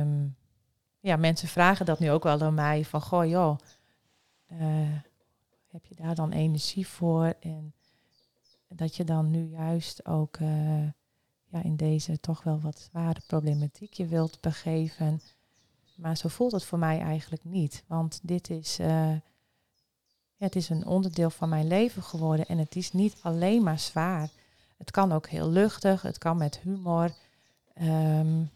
[0.00, 0.36] Um,
[1.00, 2.84] ja, mensen vragen dat nu ook wel aan mij.
[2.84, 3.58] Van, goh joh,
[4.52, 4.58] uh,
[5.70, 7.34] heb je daar dan energie voor?
[7.40, 7.74] En
[8.68, 10.82] dat je dan nu juist ook uh,
[11.44, 15.20] ja, in deze toch wel wat zware problematiek je wilt begeven.
[15.96, 17.84] Maar zo voelt het voor mij eigenlijk niet.
[17.86, 19.12] Want dit is, uh,
[20.36, 22.46] het is een onderdeel van mijn leven geworden.
[22.46, 24.28] En het is niet alleen maar zwaar.
[24.76, 27.10] Het kan ook heel luchtig, het kan met humor.
[27.82, 28.50] Um,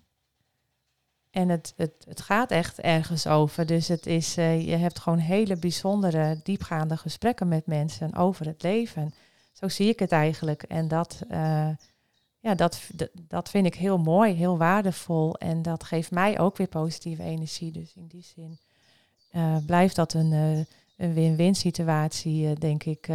[1.34, 3.66] en het, het, het gaat echt ergens over.
[3.66, 8.62] Dus het is, uh, je hebt gewoon hele bijzondere, diepgaande gesprekken met mensen over het
[8.62, 9.14] leven.
[9.52, 10.62] Zo zie ik het eigenlijk.
[10.62, 11.68] En dat, uh,
[12.40, 12.80] ja, dat,
[13.14, 15.36] dat vind ik heel mooi, heel waardevol.
[15.36, 17.72] En dat geeft mij ook weer positieve energie.
[17.72, 18.58] Dus in die zin
[19.32, 20.32] uh, blijft dat een,
[20.96, 23.08] een win-win situatie, denk ik.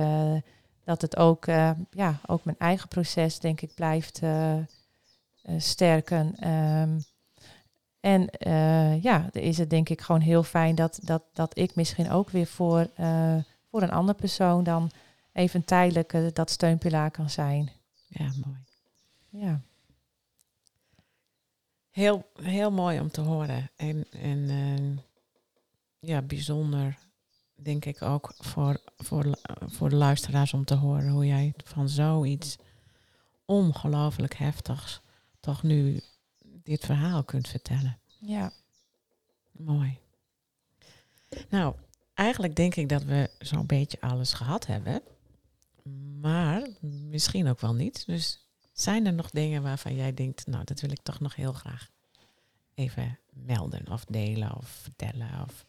[0.84, 1.45] dat het ook,
[1.89, 4.22] ja, ook mijn eigen proces, denk ik, blijft
[5.57, 6.47] sterken.
[6.49, 7.03] Um,
[8.00, 12.10] en uh, ja, is het denk ik gewoon heel fijn dat, dat, dat ik misschien
[12.10, 13.36] ook weer voor, uh,
[13.72, 14.91] voor een andere persoon dan
[15.34, 17.72] even tijdelijk uh, dat steunpilaar kan zijn.
[18.08, 18.58] Ja, mooi.
[19.30, 19.62] Ja.
[21.89, 23.70] Heel, heel mooi om te horen.
[23.76, 24.50] En, en
[26.00, 26.97] ja, bijzonder
[27.56, 32.58] denk ik ook voor, voor, voor de luisteraars om te horen hoe jij van zoiets
[33.45, 35.02] ongelooflijk heftigs
[35.39, 36.02] toch nu
[36.70, 37.99] dit verhaal kunt vertellen.
[38.20, 38.51] Ja.
[39.51, 39.99] Mooi.
[41.49, 41.76] Nou,
[42.13, 45.01] eigenlijk denk ik dat we zo'n beetje alles gehad hebben.
[46.20, 48.05] Maar misschien ook wel niet.
[48.05, 51.53] Dus zijn er nog dingen waarvan jij denkt, nou, dat wil ik toch nog heel
[51.53, 51.89] graag
[52.74, 55.30] even melden of delen of vertellen?
[55.45, 55.65] Of...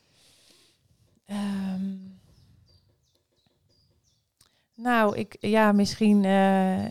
[1.26, 2.20] Um,
[4.82, 6.84] Nou, ik, ja, misschien uh,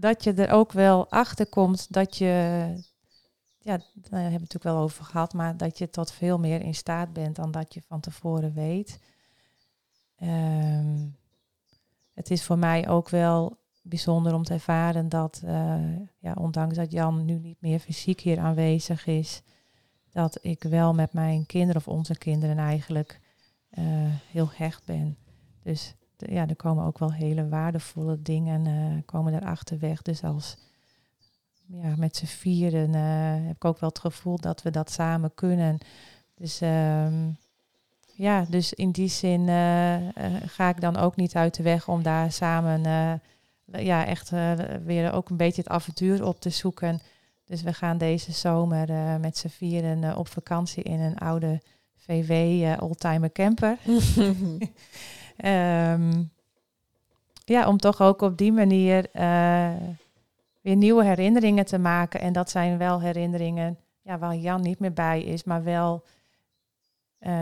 [0.00, 2.26] dat je er ook wel achter komt dat je,
[3.58, 6.60] ja, daar hebben we het natuurlijk wel over gehad, maar dat je tot veel meer
[6.62, 9.00] in staat bent dan dat je van tevoren weet.
[10.22, 11.16] Um,
[12.14, 16.92] het is voor mij ook wel bijzonder om te ervaren dat, uh, ja, ondanks dat
[16.92, 19.42] Jan nu niet meer fysiek hier aanwezig is,
[20.10, 23.20] dat ik wel met mijn kinderen of onze kinderen eigenlijk
[23.70, 23.84] uh,
[24.30, 25.16] heel hecht ben.
[25.62, 25.94] Dus
[26.26, 30.02] ja, er komen ook wel hele waardevolle dingen uh, komen erachter weg.
[30.02, 30.56] Dus als
[31.66, 32.92] ja, met z'n vieren
[33.46, 35.78] heb ik ook wel het gevoel dat we dat samen kunnen.
[36.34, 37.36] Dus um,
[38.14, 39.46] ja, dus in die zin
[40.46, 42.84] ga ik dan ook niet uit de weg om daar samen
[43.78, 44.52] ja, echt uh,
[44.84, 47.00] weer ook een beetje het avontuur op te zoeken.
[47.44, 51.60] Dus we gaan deze zomer uh, met z'n vieren uh, op vakantie in een oude
[51.96, 52.32] VW
[52.82, 53.78] oldtimer camper.
[55.44, 56.32] um,
[57.44, 59.08] ja, om toch ook op die manier
[60.60, 62.20] weer nieuwe herinneringen te maken.
[62.20, 66.04] En dat zijn wel herinneringen ja, waar Jan niet meer bij is, maar wel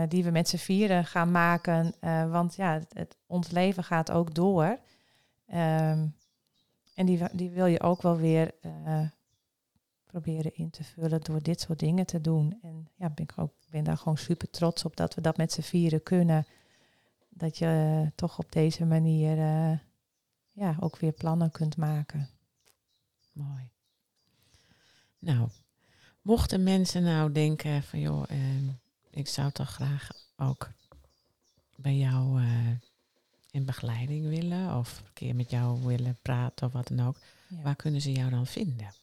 [0.07, 1.93] die we met z'n vieren gaan maken.
[2.31, 4.77] want ja, het, ons leven gaat ook door.
[5.53, 6.15] Um,
[6.95, 8.51] en die, die wil je ook wel weer
[10.05, 12.59] proberen in te vullen door dit soort dingen te doen.
[12.61, 15.51] En ja, ben ik ook, ben daar gewoon super trots op dat we dat met
[15.51, 16.45] z'n vieren kunnen.
[17.39, 19.77] Dat je toch op deze manier uh,
[20.51, 22.29] ja, ook weer plannen kunt maken.
[23.31, 23.69] Mooi.
[25.19, 25.49] Nou,
[26.21, 28.23] mochten mensen nou denken van joh,
[29.09, 30.69] ik zou toch graag ook
[31.75, 32.41] bij jou
[33.51, 37.17] in begeleiding willen of een keer met jou willen praten of wat dan ook,
[37.63, 38.93] waar kunnen ze jou dan vinden?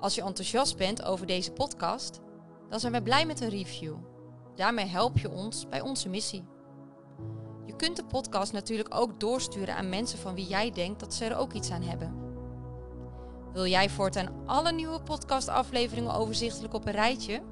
[0.00, 2.20] Als je enthousiast bent over deze podcast,
[2.68, 3.94] dan zijn we blij met een review.
[4.54, 6.44] Daarmee help je ons bij onze missie.
[7.66, 11.24] Je kunt de podcast natuurlijk ook doorsturen aan mensen van wie jij denkt dat ze
[11.24, 12.14] er ook iets aan hebben.
[13.52, 17.42] Wil jij voortaan alle nieuwe podcastafleveringen overzichtelijk op een rijtje?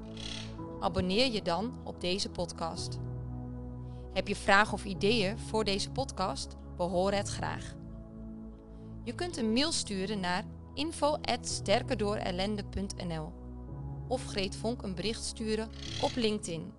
[0.79, 2.99] Abonneer je dan op deze podcast.
[4.13, 6.55] Heb je vragen of ideeën voor deze podcast?
[6.77, 7.75] Behoor het graag.
[9.03, 10.43] Je kunt een mail sturen naar
[10.73, 13.33] info@sterkerdoorellende.nl
[14.07, 15.69] of Greet Vonk een bericht sturen
[16.01, 16.73] op LinkedIn.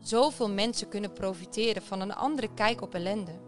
[0.00, 3.40] Zoveel mensen kunnen profiteren van een andere kijk op ellende.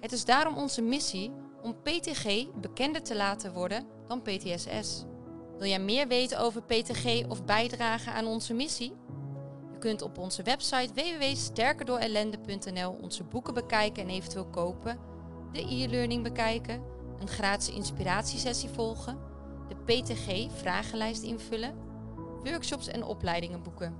[0.00, 5.04] Het is daarom onze missie om PTG bekender te laten worden dan PTSS.
[5.58, 8.92] Wil jij meer weten over PTG of bijdragen aan onze missie?
[9.72, 14.98] Je kunt op onze website www.sterkerdoorellende.nl onze boeken bekijken en eventueel kopen,
[15.52, 16.82] de e-learning bekijken,
[17.22, 19.18] een gratis inspiratiesessie volgen,
[19.68, 21.74] de PTG-vragenlijst invullen,
[22.44, 23.96] workshops en opleidingen boeken.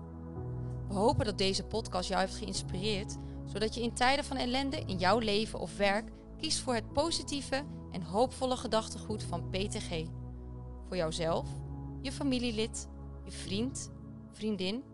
[0.89, 4.99] We hopen dat deze podcast jou heeft geïnspireerd, zodat je in tijden van ellende in
[4.99, 10.07] jouw leven of werk Kies voor het positieve en hoopvolle gedachtegoed van PTG.
[10.87, 11.49] Voor jouzelf,
[12.01, 12.89] je familielid,
[13.25, 13.91] je vriend,
[14.33, 14.85] vriendin,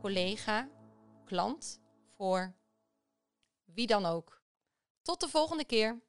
[0.00, 0.68] collega,
[1.24, 1.80] klant,
[2.16, 2.54] voor
[3.64, 4.42] wie dan ook.
[5.02, 6.02] Tot de volgende keer.